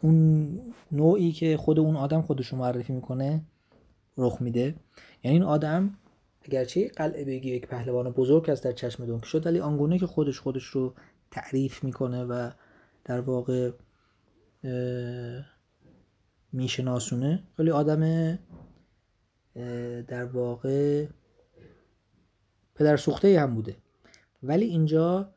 اون 0.00 0.58
نوعی 0.92 1.32
که 1.32 1.56
خود 1.56 1.78
اون 1.78 1.96
آدم 1.96 2.22
خودش 2.22 2.46
رو 2.48 2.58
معرفی 2.58 2.92
می‌کنه 2.92 3.42
رخ 4.16 4.42
میده. 4.42 4.74
یعنی 5.22 5.36
این 5.36 5.42
آدم 5.42 5.98
اگرچه 6.42 6.88
قلعه 6.88 7.24
بگی 7.24 7.50
یک 7.50 7.66
پهلوان 7.66 8.10
بزرگ 8.10 8.50
است 8.50 8.64
در 8.64 8.72
چشم 8.72 9.06
دونکی 9.06 9.26
شد 9.26 9.46
ولی 9.46 9.60
آنگونه 9.60 9.98
که 9.98 10.06
خودش 10.06 10.40
خودش 10.40 10.64
رو 10.64 10.94
تعریف 11.30 11.84
می‌کنه 11.84 12.24
و 12.24 12.50
در 13.04 13.20
واقع 13.20 13.70
میشناسونه 16.52 17.42
خیلی 17.56 17.70
آدم 17.70 18.34
در 20.06 20.24
واقع 20.24 21.06
پدر 22.74 22.96
سوخته 22.96 23.40
هم 23.40 23.54
بوده. 23.54 23.76
ولی 24.42 24.64
اینجا 24.64 25.34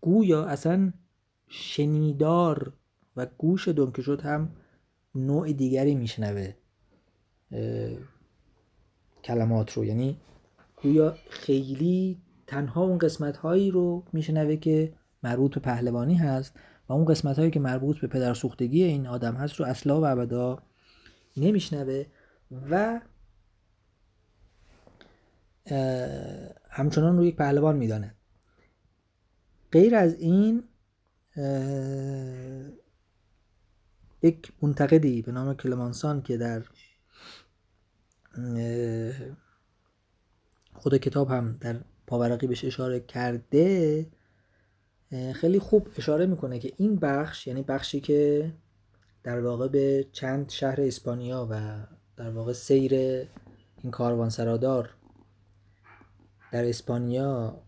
گویا 0.00 0.44
اصلا 0.44 0.92
شنیدار 1.48 2.72
و 3.16 3.26
گوش 3.38 3.68
دونکشوت 3.68 4.26
هم 4.26 4.50
نوع 5.14 5.52
دیگری 5.52 5.94
میشنوه 5.94 6.54
کلمات 9.24 9.72
رو. 9.72 9.84
یعنی 9.84 10.16
گویا 10.82 11.16
خیلی 11.30 12.22
تنها 12.46 12.82
اون 12.82 12.98
قسمت 12.98 13.36
هایی 13.36 13.70
رو 13.70 14.04
میشنوه 14.12 14.56
که 14.56 14.92
مربوط 15.22 15.54
به 15.54 15.60
پهلوانی 15.60 16.14
هست 16.14 16.54
و 16.88 16.92
اون 16.92 17.04
قسمت 17.04 17.38
هایی 17.38 17.50
که 17.50 17.60
مربوط 17.60 17.98
به 17.98 18.06
پدر 18.06 18.34
سوختگی 18.34 18.82
این 18.82 19.06
آدم 19.06 19.34
هست 19.34 19.54
رو 19.54 19.66
اصلا 19.66 20.00
و 20.00 20.06
ابدا 20.06 20.62
نمیشنوه 21.36 22.06
و 22.70 23.00
همچنان 26.70 27.16
رو 27.16 27.24
یک 27.24 27.36
پهلوان 27.36 27.76
میدانه 27.76 28.14
غیر 29.72 29.94
از 29.94 30.14
این 30.14 30.64
یک 34.22 34.52
منتقدی 34.62 35.22
به 35.22 35.32
نام 35.32 35.54
کلمانسان 35.54 36.22
که 36.22 36.36
در 36.36 36.62
خود 40.74 40.96
کتاب 40.96 41.30
هم 41.30 41.56
در 41.60 41.80
پاورقی 42.06 42.46
بهش 42.46 42.64
اشاره 42.64 43.00
کرده 43.00 44.06
خیلی 45.34 45.58
خوب 45.58 45.88
اشاره 45.96 46.26
می‌کنه 46.26 46.58
که 46.58 46.72
این 46.76 46.96
بخش 46.96 47.46
یعنی 47.46 47.62
بخشی 47.62 48.00
که 48.00 48.52
در 49.22 49.40
واقع 49.40 49.68
به 49.68 50.06
چند 50.12 50.50
شهر 50.50 50.80
اسپانیا 50.80 51.48
و 51.50 51.76
در 52.16 52.30
واقع 52.30 52.52
سیر 52.52 52.94
این 53.82 53.90
کاروان 53.90 54.30
سرادار 54.30 54.94
در 56.52 56.64
اسپانیا 56.64 57.62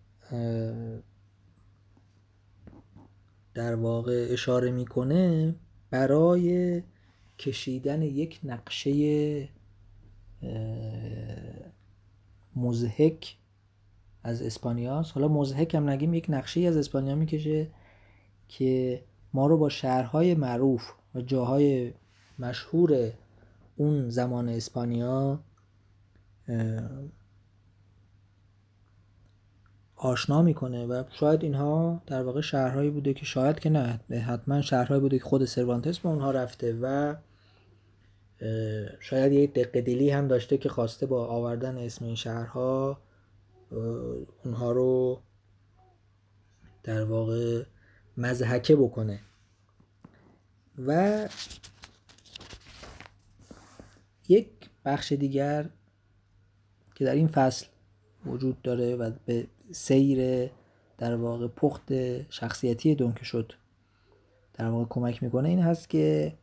در 3.55 3.75
واقع 3.75 4.27
اشاره 4.31 4.71
می‌کنه 4.71 5.55
برای 5.91 6.83
کشیدن 7.39 8.03
یک 8.03 8.41
نقشه 8.45 9.49
مزهک 12.57 13.37
از 14.23 14.43
اسپانیاست. 14.43 15.13
حالا 15.15 15.29
مزهک 15.29 15.75
هم 15.75 15.91
نگیم 15.91 16.15
یک 16.15 16.27
نقشه 16.29 16.61
از 16.61 16.77
اسپانیا 16.77 17.15
می‌کشه 17.15 17.69
که 18.49 19.03
ما 19.35 19.47
رو 19.47 19.59
با 19.59 19.69
شهرهای 19.69 20.35
معروف 20.35 20.93
و 21.15 21.21
جاهای 21.21 21.93
مشهور 22.39 23.13
اون 23.77 24.11
زمان 24.11 24.49
اسپانیا 24.49 25.41
آشنا 30.03 30.43
می‌کنه 30.43 30.87
و 30.87 31.05
شاید 31.11 31.43
اینها 31.43 32.03
در 32.07 32.23
واقع 32.23 32.41
شهرهایی 32.41 32.91
بوده 32.91 33.15
که 33.15 33.25
شاید 33.25 33.59
که 33.61 33.71
نه 33.71 34.01
حتما 34.27 34.63
شهرهایی 34.63 35.01
بوده 35.01 35.19
که 35.19 35.25
خود 35.25 35.45
سروانتس 35.45 35.99
به 35.99 36.09
اونها 36.09 36.31
رفته 36.31 36.79
و 36.83 37.15
شاید 39.01 39.33
یک 39.33 39.53
دقیقه 39.53 40.17
هم 40.17 40.29
داشته 40.29 40.59
که 40.59 40.69
خواسته 40.69 41.07
با 41.07 41.27
آوردن 41.27 41.79
اسم 41.79 42.05
این 42.05 42.15
شهرها 42.15 43.01
اونها 44.45 44.73
رو 44.73 45.21
در 46.83 47.05
واقع 47.05 47.63
مزحکه 48.17 48.77
بکنه. 48.77 49.21
و 50.87 51.29
یک 54.29 54.49
بخش 54.85 55.13
دیگر 55.13 55.71
که 56.95 57.05
در 57.05 57.15
این 57.15 57.29
فصل 57.29 57.67
وجود 58.27 58.63
داره 58.63 58.97
و 58.97 59.11
به 59.27 59.47
سیر 59.73 60.51
در 60.99 61.17
واقع 61.17 61.49
پخت 61.49 61.93
شخصیتی 62.31 62.95
دونکه 62.95 63.25
شد 63.25 63.53
در 64.55 64.69
واقع 64.69 64.85
کمک 64.89 65.23
می‌کنه 65.23 65.49
این 65.49 65.59
هست 65.59 65.91
که 65.91 66.35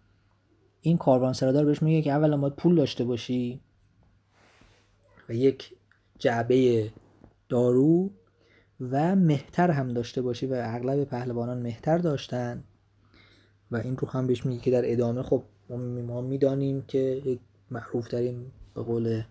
این 0.81 0.97
کاروان 0.97 1.33
سرادار 1.33 1.65
بهش 1.65 1.81
میگه 1.81 2.01
که 2.01 2.11
اولا 2.11 2.37
باید 2.37 2.55
پول 2.55 2.75
داشته 2.75 3.03
باشی 3.03 3.61
و 5.29 5.33
یک 5.33 5.73
جعبه 6.19 6.89
دارو 7.49 8.09
و 8.81 9.15
مهتر 9.15 9.71
هم 9.71 9.93
داشته 9.93 10.21
باشی 10.21 10.45
و 10.45 10.53
اغلب 10.65 11.03
پهلوانان 11.03 11.61
مهتر 11.61 11.97
داشتن 11.97 12.63
و 13.71 13.77
این 13.77 13.97
رو 13.97 14.07
هم 14.07 14.27
بهش 14.27 14.45
میگه 14.45 14.61
که 14.61 14.71
در 14.71 14.91
ادامه 14.91 15.23
خب 15.23 15.43
ما 15.69 16.21
می‌دانیم 16.21 16.81
که 16.81 17.21
یک 17.25 17.39
معروف 17.71 18.07
ترین 18.07 18.51
به 18.73 18.83
قول 18.83 19.23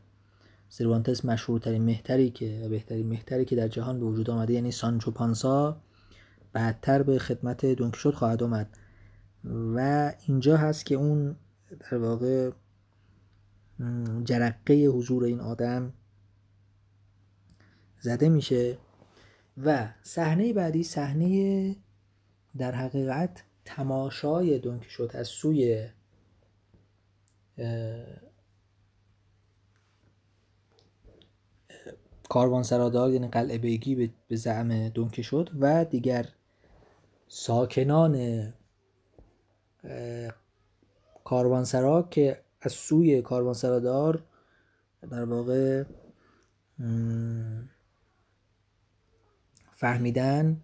سروانتس 0.69 1.25
مشهورترین 1.25 1.83
مهتری 1.83 2.31
که 2.31 2.67
بهترین 2.71 3.07
مهتری 3.09 3.45
که 3.45 3.57
در 3.57 3.69
جهان 3.69 4.01
به 4.01 4.07
وجود 4.07 4.31
آمده 4.31 4.53
یعنی 4.53 4.71
سانچو 4.71 5.11
پانسا 5.11 5.81
بعدتر 6.53 7.03
به 7.03 7.19
خدمت 7.19 7.67
دونکیشوت 7.67 8.15
خواهد 8.15 8.43
آمد. 8.43 8.79
و 9.45 10.13
اینجا 10.27 10.57
هست 10.57 10.87
که 10.87 10.95
اون 10.95 11.37
در 11.81 11.99
واقع 11.99 12.51
جرقه 14.25 14.75
حضور 14.75 15.25
این 15.25 15.41
آدم 15.41 15.93
زده 18.01 18.29
میشه. 18.29 18.79
و 19.57 19.89
صحنه 20.03 20.53
بعدی 20.53 20.83
صحنه 20.83 21.77
در 22.59 22.73
حقیقت 22.73 23.43
تماشای 23.65 24.59
دونکیشوت 24.59 25.15
از 25.15 25.29
سوی 25.29 25.89
کاروانسرادار 32.29 33.13
یعنی 33.13 33.29
قلعه 33.29 33.59
بیگی 33.59 34.13
به 34.29 34.37
زعم 34.37 34.89
دونکیشوت 34.89 35.51
و 35.61 35.85
دیگر 35.85 36.29
ساکنان 37.29 38.43
کاروانسرا 41.25 42.03
که 42.03 42.43
از 42.61 42.73
سوی 42.73 43.23
کاروانسرادار 43.23 44.25
در 45.11 45.25
واقع 45.25 45.85
فهمیدن 49.73 50.61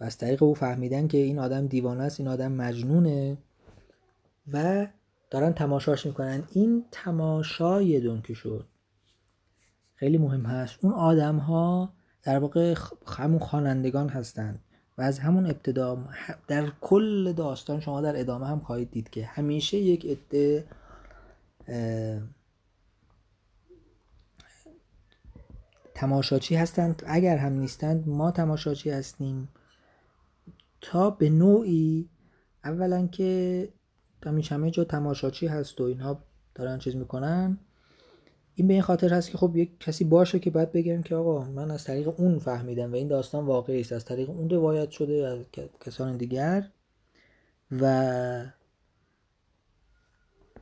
و 0.00 0.04
از 0.04 0.18
طریق 0.18 0.42
او 0.42 0.54
فهمیدن 0.54 1.08
که 1.08 1.18
این 1.18 1.38
آدم 1.38 1.66
دیوانه 1.66 2.02
است 2.02 2.20
این 2.20 2.28
آدم 2.28 2.52
مجنونه 2.52 3.38
و 4.52 4.86
دارن 5.30 5.52
تماشاش 5.52 6.06
می‌کنن. 6.06 6.44
این 6.52 6.84
تماشای 6.90 8.00
دونکی 8.00 8.34
شد. 8.34 8.66
خیلی 9.98 10.18
مهم 10.18 10.46
هست. 10.46 10.78
اون 10.84 10.92
آدم 10.92 11.36
ها 11.36 11.92
در 12.22 12.38
واقع 12.38 12.74
همون 13.06 13.38
خوانندگان 13.38 14.08
هستند 14.08 14.60
و 14.98 15.02
از 15.02 15.18
همون 15.18 15.46
ابتدا 15.46 16.04
در 16.48 16.72
کل 16.80 17.32
داستان 17.32 17.80
شما 17.80 18.00
در 18.00 18.20
ادامه 18.20 18.46
هم 18.46 18.60
خواهید 18.60 18.90
دید 18.90 19.10
که 19.10 19.26
همیشه 19.26 19.76
یک 19.76 20.06
عده 20.06 20.64
تماشاچی 25.94 26.56
هستند. 26.56 27.02
اگر 27.06 27.36
هم 27.36 27.52
نیستند 27.52 28.08
ما 28.08 28.30
تماشاچی 28.30 28.90
هستیم. 28.90 29.48
تا 30.80 31.10
به 31.10 31.30
نوعی 31.30 32.08
اولا 32.64 33.06
که 33.06 33.68
همه 34.50 34.70
جا 34.70 34.84
تماشاچی 34.84 35.46
هست 35.46 35.80
و 35.80 35.84
اینها 35.84 36.22
دارن 36.54 36.78
چیز 36.78 36.96
می‌کنن 36.96 37.58
این 38.58 38.68
به 38.68 38.74
این 38.74 38.82
خاطر 38.82 39.14
هست 39.14 39.30
که 39.30 39.38
خب 39.38 39.56
یک 39.56 39.80
کسی 39.80 40.04
باشه 40.04 40.38
که 40.38 40.50
بعد 40.50 40.72
بگم 40.72 41.02
که 41.02 41.14
آقا 41.14 41.44
من 41.44 41.70
از 41.70 41.84
طریق 41.84 42.20
اون 42.20 42.38
فهمیدم 42.38 42.92
و 42.92 42.94
این 42.94 43.08
داستان 43.08 43.46
واقعی 43.46 43.80
است. 43.80 43.92
از 43.92 44.04
طریق 44.04 44.30
اون 44.30 44.50
روایت 44.50 44.90
شده 44.90 45.26
از 45.26 45.38
کسان 45.80 46.16
دیگر. 46.16 46.68
و 47.70 47.84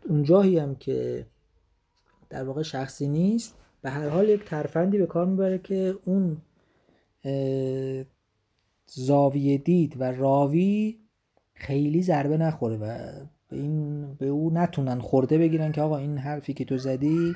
اون 0.09 0.23
جاهی 0.23 0.59
هم 0.59 0.75
که 0.75 1.27
در 2.31 2.45
واقع 2.45 2.63
شخصی 2.63 3.09
نیست 3.09 3.55
به 3.83 3.91
هر 3.91 4.09
حال 4.09 4.29
یک 4.29 4.45
ترفندی 4.45 4.99
به 4.99 5.07
کار 5.07 5.27
می‌بره 5.27 5.59
که 5.59 5.95
اون 6.05 6.37
زاویه 8.87 9.59
دید 9.59 10.01
و 10.01 10.13
راوی 10.13 10.99
خیلی 11.55 12.03
ضربه 12.03 12.37
نخوره 12.37 12.77
و 12.77 13.11
به 13.49 13.57
این 13.57 14.15
به 14.15 14.27
او 14.27 14.51
نتونن 14.51 15.01
خورده 15.01 15.39
بگیرن 15.39 15.73
که 15.73 15.83
آقا 15.83 15.97
این 15.97 16.19
حرفی 16.19 16.55
که 16.55 16.65
تو 16.65 16.79
زدی 16.79 17.35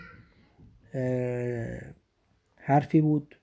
حرفی 2.57 3.00
بود 3.00 3.37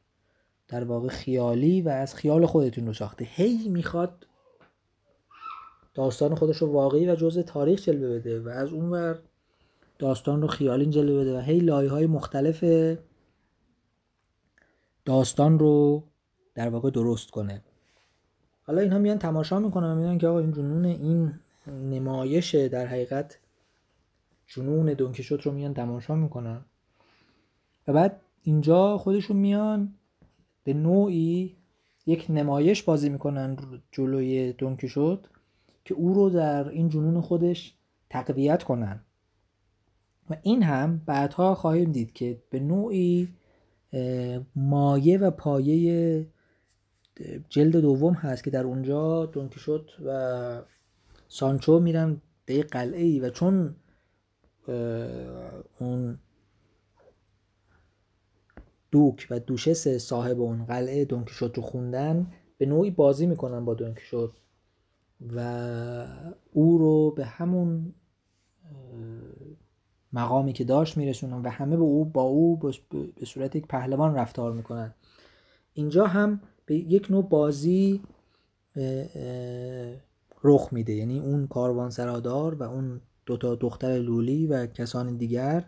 در 0.68 0.84
واقع 0.84 1.08
خیالی 1.08 1.82
و 1.82 1.90
از 1.90 2.16
خیال 2.16 2.46
خودتون 2.46 2.88
رو 2.88 2.94
ساخته. 2.94 3.26
هی 3.26 3.70
می‌خواد 3.70 4.28
داستان 5.94 6.36
خودش 6.36 6.58
رو 6.58 6.68
واقعی 6.68 7.10
و 7.10 7.16
جزء 7.16 7.42
تاریخ 7.42 7.84
جلوه 7.84 8.20
بده 8.20 8.40
و 8.40 8.50
از 8.50 8.74
اون 8.74 8.90
ور 8.90 9.20
داستان 10.00 10.42
رو 10.42 10.48
خیالی 10.48 10.86
جلوه 10.86 11.22
بده 11.22 11.38
و 11.38 11.42
هی 11.42 11.60
لایه 11.60 11.90
های 11.90 12.06
مختلف 12.06 12.64
داستان 15.06 15.60
رو 15.60 16.04
در 16.56 16.70
واقع 16.70 16.90
درست 16.90 17.32
کنه. 17.32 17.62
حالا 18.64 18.82
اینها 18.82 18.98
میان 18.98 19.20
تماشا 19.20 19.60
می‌کنن 19.60 19.92
و 19.92 19.96
میگن 19.96 20.18
که 20.18 20.28
آقا 20.28 20.40
این 20.40 20.52
جنون 20.52 20.86
این 20.86 21.34
نمایش 21.68 22.56
در 22.56 22.86
حقیقت 22.86 23.40
جنون 24.48 24.94
دونکیشوت 24.94 25.42
رو 25.42 25.52
میان 25.52 25.74
تماشا 25.74 26.16
می‌کنن. 26.16 26.66
و 27.88 27.94
بعد 27.94 28.22
اینجا 28.44 28.98
خودشون 28.98 29.38
میان 29.38 29.94
به 30.64 30.74
نوعی 30.74 31.56
یک 32.06 32.26
نمایش 32.30 32.84
بازی 32.84 33.10
می‌کنن 33.10 33.58
جلوی 33.92 34.54
دونکیشوت 34.54 35.20
که 35.86 35.94
او 35.94 36.14
رو 36.14 36.30
در 36.30 36.70
این 36.70 36.90
جنون 36.90 37.22
خودش 37.22 37.74
تقویت 38.10 38.64
کنن. 38.64 39.00
و 40.30 40.36
این 40.42 40.64
هم 40.64 41.02
بعدها 41.06 41.56
خواهیم 41.56 41.92
دید 41.92 42.14
که 42.14 42.42
به 42.50 42.60
نوعی 42.60 43.28
مایه 44.56 45.18
و 45.18 45.32
پایه 45.32 46.26
جلد 47.50 47.76
دوم 47.76 48.14
هست 48.14 48.44
که 48.44 48.50
در 48.50 48.64
اونجا 48.64 49.26
دونکیشوت 49.26 50.00
و 50.06 50.62
سانچو 51.28 51.80
میرن 51.80 52.22
به 52.46 52.64
قلعه 52.64 53.04
ای 53.04 53.20
و 53.20 53.30
چون 53.30 53.76
اون 55.80 56.20
دوک 58.92 59.28
و 59.30 59.40
دوشس 59.40 59.88
صاحب 59.88 60.42
اون 60.42 60.66
قلعه 60.66 61.06
دونکیشوت 61.06 61.58
رو 61.58 61.64
خوندن 61.64 62.28
به 62.58 62.66
نوعی 62.66 62.92
بازی 62.92 63.26
می‌کنن 63.26 63.66
با 63.66 63.74
دونکیشوت 63.74 64.32
و 65.36 66.08
او 66.54 66.78
رو 66.78 67.12
به 67.12 67.26
همون 67.26 67.94
مقامی 70.14 70.54
که 70.54 70.64
داشت 70.64 70.98
میرسونن 70.98 71.42
و 71.42 71.50
همه 71.50 71.78
به 71.78 71.84
او 71.84 72.06
با 72.06 72.22
او 72.22 72.58
به 73.16 73.26
صورت 73.26 73.56
یک 73.56 73.68
پهلوان 73.68 74.16
رفتار 74.16 74.54
می‌کنن. 74.54 74.94
اینجا 75.74 76.08
هم 76.08 76.42
به 76.66 76.76
یک 76.76 77.12
نوع 77.12 77.30
بازی 77.30 78.02
رخ 80.44 80.70
میده. 80.72 80.94
یعنی 80.94 81.20
اون 81.20 81.48
کاروان 81.48 81.90
سرادار 81.90 82.56
و 82.56 82.64
اون 82.64 83.02
دوتا 83.26 83.56
دختر 83.56 84.00
لولی 84.00 84.48
و 84.48 84.68
کسان 84.68 85.18
دیگر 85.18 85.66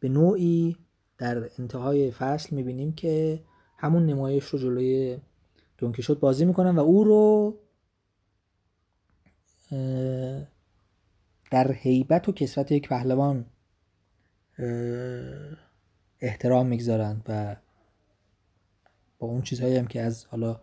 به 0.00 0.08
نوعی 0.08 0.76
در 1.20 1.50
انتهای 1.58 2.10
فصل 2.10 2.56
می‌بینیم 2.56 2.92
که 2.92 3.42
همون 3.76 4.06
نمایش 4.06 4.44
رو 4.44 4.58
جلوی 4.58 5.18
دونکیشوت 5.78 6.20
بازی 6.20 6.44
می‌کنن 6.44 6.76
و 6.76 6.80
او 6.80 7.04
رو 7.04 7.58
در 11.50 11.72
حیبت 11.72 12.28
و 12.28 12.32
کسوت 12.32 12.72
یک 12.72 12.88
پهلوان 12.88 13.46
احترام 16.20 16.66
می‌گذارند 16.66 17.22
و 17.28 17.56
با 19.18 19.28
اون 19.28 19.42
چیزهایی 19.42 19.76
هم 19.76 19.86
که 19.86 20.00
از 20.00 20.24
حالا 20.24 20.60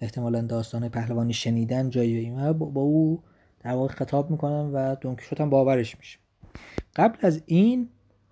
احتمالا 0.00 0.40
داستان 0.40 0.88
پهلوانی 0.88 1.32
شنیدن 1.32 1.90
جایی 1.90 2.16
این 2.16 2.52
با 2.52 2.80
او 2.80 3.22
در 3.60 3.72
واقع 3.72 3.94
خطاب 3.94 4.30
می‌کنن 4.30 4.70
و 4.72 4.94
دونکیشوت 4.94 5.40
هم 5.40 5.50
باورش 5.50 5.98
میشه. 5.98 6.18
قبل 6.96 7.18
از 7.26 7.42
این 7.46 7.88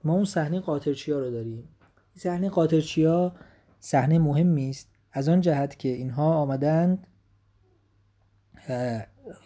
ما 0.06 0.12
اون 0.14 0.24
صحنه 0.24 0.60
قاطرچیا 0.60 1.18
رو 1.18 1.30
داریم. 1.30 1.68
صحنه 2.16 2.48
قاطرچیا 2.48 3.32
صحنه 3.80 4.18
مهمی 4.18 4.70
است. 4.70 4.88
از 5.12 5.28
آن 5.28 5.40
جهت 5.40 5.78
که 5.78 5.88
اینها 5.88 6.34
آمدند 6.34 7.06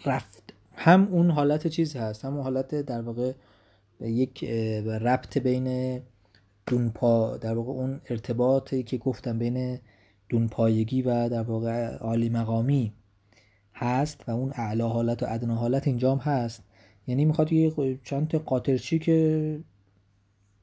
رفت. 0.07 0.55
هم 0.73 1.09
اون 1.11 1.31
حالت 1.31 1.67
چیز 1.67 1.97
هست 1.97 2.25
هم 2.25 2.35
اون 2.35 2.43
حالت 2.43 2.75
در 2.75 3.01
واقع 3.01 3.33
یک 4.01 4.45
ربط 5.01 5.39
بین 5.39 6.01
دونپا 6.67 7.37
در 7.37 7.55
واقع 7.55 7.71
اون 7.71 8.01
ارتباطی 8.11 8.83
که 8.83 8.99
گفتم 8.99 9.39
بین 9.39 9.79
دونپایگی 10.29 11.03
و 11.03 11.29
در 11.29 11.43
واقع 11.43 11.97
عالی 11.97 12.29
مقامی 12.29 12.93
هست 13.75 14.25
و 14.29 14.31
اون 14.31 14.53
اعلا 14.55 14.89
حالت 14.89 15.23
و 15.23 15.27
ادنا 15.29 15.55
حالت 15.55 15.87
اینجام 15.87 16.19
هست. 16.19 16.63
یعنی 17.07 17.25
می‌خواد 17.25 17.53
یه 17.53 17.99
چند 18.05 18.29
تا 18.29 18.39
قاطرچی 18.39 18.99
که 18.99 19.61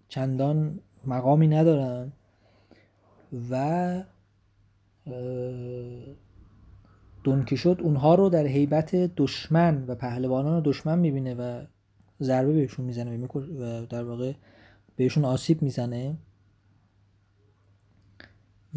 چندان 0.10 0.80
مقامی 1.06 1.48
ندارن 1.48 2.12
و 3.50 4.04
دونکیشوت 7.24 7.82
اونها 7.82 8.16
رو 8.16 8.30
در 8.30 8.46
حیبت 8.46 8.96
دشمن 8.96 9.86
و 9.88 9.96
پهلوانان 9.96 10.62
دشمن 10.66 11.00
می‌بینه 11.00 11.34
و 11.36 11.66
ضربه 12.22 12.54
بهشون 12.54 12.86
می‌زنه 12.86 13.28
و 13.36 13.86
در 13.86 14.04
واقع 14.04 14.34
بهشون 14.96 15.26
آسیب 15.26 15.62
می‌زنه. 15.62 16.18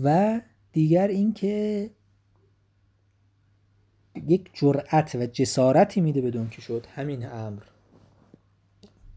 و 0.03 0.41
دیگر 0.73 1.09
اینکه 1.09 1.91
یک 4.29 4.51
جرأت 4.53 5.15
و 5.15 5.27
جسارتی 5.27 6.01
میده 6.01 6.21
به 6.21 6.31
دونکیشوت 6.31 6.87
همین 6.87 7.27
امر 7.27 7.63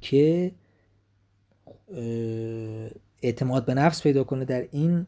که 0.01 0.51
اعتماد 3.21 3.65
به 3.65 3.73
نفس 3.73 4.03
پیدا 4.03 4.23
کنه 4.23 4.45
در 4.45 4.67
این 4.71 5.07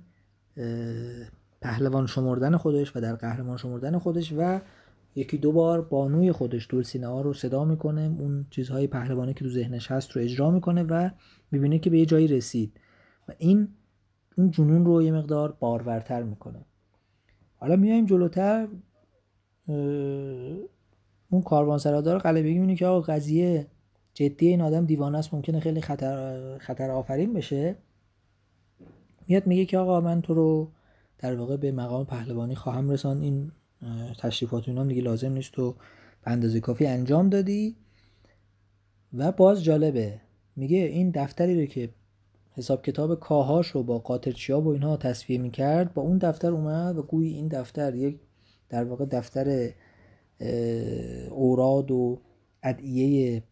پهلوان 1.61 2.07
شمردن 2.07 2.57
خودش 2.57 2.95
و 2.95 3.01
در 3.01 3.15
قهرمان 3.15 3.57
شمردن 3.57 3.97
خودش 3.97 4.33
و 4.37 4.59
یکی 5.15 5.37
دو 5.37 5.51
بار 5.51 5.81
بانوی 5.81 6.31
خودش 6.31 6.67
دولسینه 6.69 7.07
ها 7.07 7.21
رو 7.21 7.33
صدا 7.33 7.65
می‌کنه. 7.65 8.15
اون 8.19 8.45
چیزهای 8.49 8.87
پهلوانی 8.87 9.33
که 9.33 9.39
تو 9.39 9.49
ذهنش 9.49 9.91
هست 9.91 10.11
رو 10.11 10.21
اجرا 10.21 10.51
می‌کنه 10.51 10.83
و 10.83 11.09
می‌بینه 11.51 11.79
که 11.79 11.89
به 11.89 11.99
یه 11.99 12.05
جایی 12.05 12.27
رسید. 12.27 12.79
و 13.29 13.31
این 13.37 13.67
اون 14.37 14.51
جنون 14.51 14.85
رو 14.85 15.03
یه 15.03 15.11
مقدار 15.11 15.51
بارورتر 15.59 16.23
می‌کنه. 16.23 16.65
حالا 17.55 17.75
میایم 17.75 18.05
جلوتر. 18.05 18.67
اون 21.29 21.41
کاروان 21.45 21.77
سرادار 21.77 22.17
قلبی 22.17 22.53
می‌بینه 22.53 22.75
که 22.75 22.85
آقا 22.85 23.01
قضیه 23.01 23.67
جدی 24.15 24.47
این 24.47 24.61
آدم 24.61 24.85
دیوانه 24.85 25.17
است 25.17 25.33
ممکنه 25.33 25.59
خیلی 25.59 25.81
خطر, 25.81 26.57
خطر 26.57 26.91
آفرین 26.91 27.33
بشه. 27.33 27.75
میاد 29.27 29.47
میگه 29.47 29.65
که 29.65 29.77
آقا 29.77 30.01
من 30.01 30.21
تو 30.21 30.33
رو 30.33 30.71
در 31.17 31.35
واقع 31.35 31.57
به 31.57 31.71
مقام 31.71 32.05
پهلوانی 32.05 32.55
خواهم 32.55 32.89
رسان 32.89 33.21
این 33.21 33.51
تشریفات 34.19 34.67
اینا 34.67 34.83
دیگه 34.83 35.01
لازم 35.01 35.31
نیست. 35.31 35.51
تو 35.51 35.71
به 36.25 36.31
اندازه 36.31 36.59
کافی 36.59 36.85
انجام 36.85 37.29
دادی. 37.29 37.75
و 39.13 39.31
باز 39.31 39.63
جالبه. 39.63 40.21
میگه 40.55 40.77
این 40.77 41.11
دفتری 41.15 41.61
رو 41.61 41.65
که 41.65 41.89
حساب 42.51 42.81
کتاب 42.81 43.19
کاهاش 43.19 43.67
رو 43.67 43.83
با 43.83 43.99
قاطرچیا 43.99 44.61
و 44.61 44.67
اینها 44.67 44.97
تصفیه 44.97 45.37
می‌کرد 45.37 45.93
با 45.93 46.01
اون 46.01 46.17
دفتر 46.17 46.51
اومد 46.51 46.97
و 46.97 47.03
گویی 47.03 47.33
این 47.33 47.47
دفتر 47.47 47.95
یک 47.95 48.19
در 48.69 48.83
واقع 48.83 49.05
دفتر 49.05 49.69
اوراد 51.31 51.91
و 51.91 52.19
ادعیه 52.63 53.43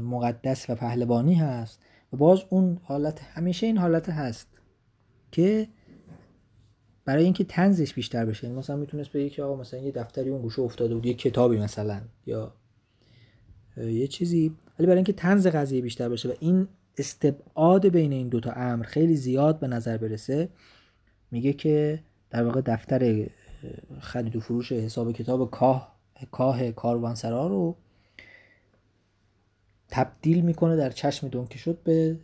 مقدس 0.00 0.70
و 0.70 0.74
پهلوانی 0.74 1.34
هست 1.34 1.82
و 2.12 2.16
باز 2.16 2.44
اون 2.50 2.80
حالت 2.82 3.22
همیشه 3.22 3.66
این 3.66 3.78
حالت 3.78 4.08
هست 4.08 4.48
که 5.32 5.68
برای 7.04 7.24
اینکه 7.24 7.44
تنزش 7.44 7.94
بیشتر 7.94 8.26
بشه 8.26 8.44
یعنی 8.44 8.58
مثلا 8.58 8.76
می‌تونست 8.76 9.12
بگه 9.12 9.30
که 9.30 9.42
آقا 9.42 9.60
مثلا 9.60 9.80
یه 9.80 9.92
دفتری 9.92 10.30
اون 10.30 10.42
گوشه 10.42 10.62
افتاده 10.62 10.94
بود 10.94 11.06
یه 11.06 11.14
کتابی 11.14 11.58
مثلا 11.58 12.00
یا 12.26 12.54
یه 13.76 14.06
چیزی 14.06 14.56
ولی 14.78 14.86
برای 14.86 14.98
اینکه 14.98 15.12
تنز 15.12 15.46
قضیه 15.46 15.80
بیشتر 15.80 16.08
بشه 16.08 16.28
و 16.28 16.32
این 16.40 16.68
استبعاد 16.98 17.88
بین 17.88 18.12
این 18.12 18.28
دوتا 18.28 18.52
امر 18.52 18.84
خیلی 18.84 19.16
زیاد 19.16 19.60
به 19.60 19.68
نظر 19.68 19.96
برسه 19.96 20.48
میگه 21.30 21.52
که 21.52 22.02
در 22.30 22.44
واقع 22.44 22.60
دفتر 22.60 23.26
خرید 24.00 24.36
و 24.36 24.40
فروش 24.40 24.72
حساب 24.72 25.12
کتاب 25.12 25.50
کاه 25.50 25.96
کاه 26.30 26.72
کاروانسرا 26.72 27.46
رو 27.46 27.76
تبدیل 29.94 30.40
می‌کنه 30.40 30.76
در 30.76 30.90
چشم 30.90 31.28
دونکی 31.28 31.58
شد 31.58 31.82
به 31.84 32.18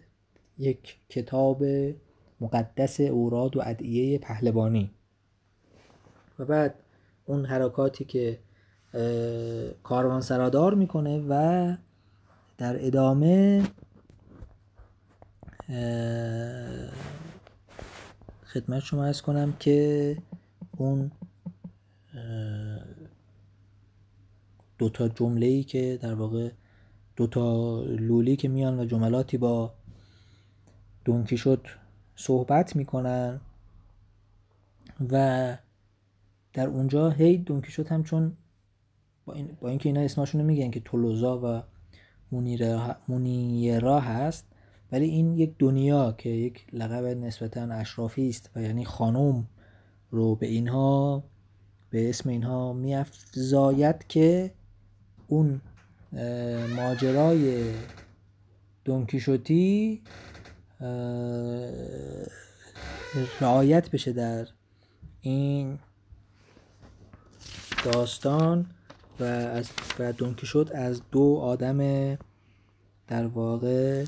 یک 0.59 0.97
کتاب 1.09 1.65
مقدس 2.41 3.01
اوراد 3.01 3.57
و 3.57 3.61
ادعیه 3.65 4.19
پهلوانی. 4.19 4.91
و 6.39 6.45
بعد 6.45 6.75
اون 7.25 7.45
حرکاتی 7.45 8.05
که 8.05 8.39
کاروان 9.83 10.21
سرادار 10.21 10.75
می‌کنه 10.75 11.25
و 11.29 11.77
در 12.59 12.87
ادامه 12.87 13.63
خدمت 18.45 18.81
شما 18.81 19.05
از 19.05 19.23
کنم 19.23 19.53
که 19.59 20.17
اون 20.77 21.11
دوتا 24.79 25.09
جمله 25.09 25.47
ای 25.47 25.63
که 25.63 25.99
در 26.03 26.15
واقع 26.15 26.51
دوتا 27.21 27.81
لولی 27.83 28.37
که 28.37 28.49
میان 28.49 28.81
و 28.81 28.85
جملاتی 28.85 29.39
با 29.39 29.75
دونکی 31.05 31.37
شد 31.37 31.67
صحبت 32.17 32.77
می‌کنن 32.77 33.41
و 35.11 35.57
در 36.53 36.67
اونجا 36.67 37.11
هی 37.11 37.39
دونکیشوت 37.39 37.93
هم 37.93 38.03
چون 38.03 38.37
با, 39.25 39.33
این 39.33 39.57
با 39.61 39.69
اینا 39.69 40.01
اسمشون 40.01 40.43
میگن 40.43 40.71
که 40.71 40.81
تولوزا 40.81 41.41
و 41.45 41.63
مونیرا 43.09 44.01
هست 44.01 44.47
ولی 44.93 45.05
این 45.05 45.35
یک 45.35 45.55
دنیا 45.59 46.13
که 46.13 46.29
یک 46.29 46.67
لقب 46.73 47.05
نسبتا 47.05 47.63
اشرافی 47.63 48.29
است 48.29 48.51
و 48.57 48.63
یعنی 48.63 48.85
خانم 48.85 49.47
رو 50.11 50.35
به 50.35 50.47
اینها 50.47 51.25
به 51.91 52.09
اسم 52.09 52.29
اینها 52.29 52.73
میافزاید 52.73 54.07
که 54.07 54.55
اون 55.27 55.61
ماجرای 56.77 57.65
دونکیشوتی 58.85 60.03
رعایت 63.41 63.91
بشه 63.91 64.13
در 64.13 64.47
این 65.21 65.79
داستان 67.85 68.67
و 69.21 69.25
از 69.25 69.71
و 69.99 70.13
شد 70.45 70.71
از 70.75 71.03
دو 71.11 71.41
آدم 71.43 71.79
در 73.09 73.27
واقع 73.27 74.05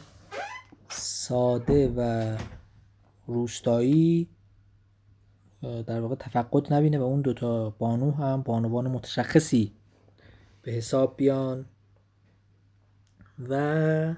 ساده 0.89 1.89
و 1.97 2.37
روستایی 3.27 4.29
در 5.63 6.01
واقع 6.01 6.15
تفقد 6.15 6.73
نبینه 6.73 6.99
و 6.99 7.03
اون 7.03 7.21
دوتا 7.21 7.71
بانو 7.71 8.11
هم 8.11 8.43
بانوان 8.43 8.89
متشخصی 8.89 9.73
به 10.63 10.73
حساب 10.73 11.17
بیان. 11.17 11.67
و 13.49 14.15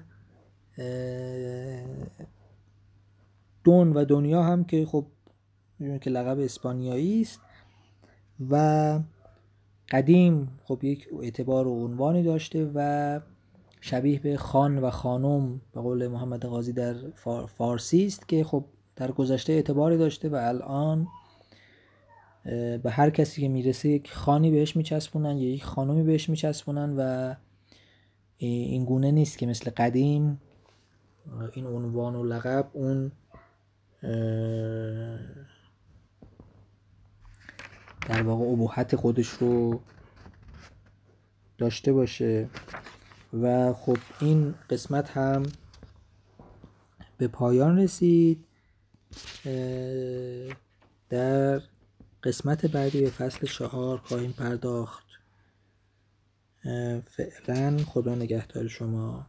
دون 3.63 3.93
و 3.93 4.05
دنیا 4.05 4.43
هم 4.43 4.63
که 4.63 4.85
خب 4.85 5.05
که 6.01 6.09
لقب 6.09 6.39
اسپانیایی 6.39 7.21
است 7.21 7.41
و 8.49 8.99
قدیم 9.89 10.59
خب 10.63 10.83
یک 10.83 11.07
اعتبار 11.21 11.67
و 11.67 11.85
عنوانی 11.85 12.23
داشته 12.23 12.71
و 12.75 13.19
شبیه 13.81 14.19
به 14.19 14.37
خان 14.37 14.77
و 14.77 14.89
خانم 14.89 15.61
به 15.73 15.81
قول 15.81 16.07
محمد 16.07 16.45
غازی 16.45 16.73
در 16.73 16.95
فارسی 17.47 18.05
است 18.05 18.27
که 18.27 18.43
خب 18.43 18.65
در 18.95 19.11
گذشته 19.11 19.53
اعتباری 19.53 19.97
داشته 19.97 20.29
و 20.29 20.35
الان 20.35 21.07
به 22.83 22.89
هر 22.89 23.09
کسی 23.09 23.41
که 23.41 23.47
می‌رسه 23.47 23.89
یک 23.89 24.11
خانی 24.11 24.51
بهش 24.51 24.75
میچسبونن 24.75 25.37
یا 25.37 25.49
یک 25.49 25.63
خانمی 25.63 26.03
بهش 26.03 26.29
میچسبونن 26.29 26.95
و 26.97 27.33
این 28.37 28.85
گونه 28.85 29.11
نیست 29.11 29.37
که 29.37 29.47
مثل 29.47 29.71
قدیم 29.77 30.41
این 31.53 31.65
عنوان 31.65 32.15
و 32.15 32.23
لقب 32.23 32.69
اون 32.73 33.11
در 38.07 38.21
واقع 38.23 38.45
ابهت 38.45 38.95
خودش 38.95 39.27
رو 39.29 39.81
داشته 41.57 41.93
باشه. 41.93 42.49
و 43.33 43.73
خب 43.73 43.97
این 44.21 44.55
قسمت 44.69 45.09
هم 45.09 45.43
به 47.17 47.27
پایان 47.27 47.79
رسید. 47.79 48.45
در 51.09 51.61
قسمت 52.23 52.65
بعدی 52.65 53.01
به 53.01 53.09
فصل 53.09 53.47
چهار 53.47 53.97
خواهیم 53.97 54.31
پرداخت. 54.31 55.04
فعلا 57.01 57.77
خدا 57.77 58.15
نگهدار 58.15 58.67
شما. 58.67 59.27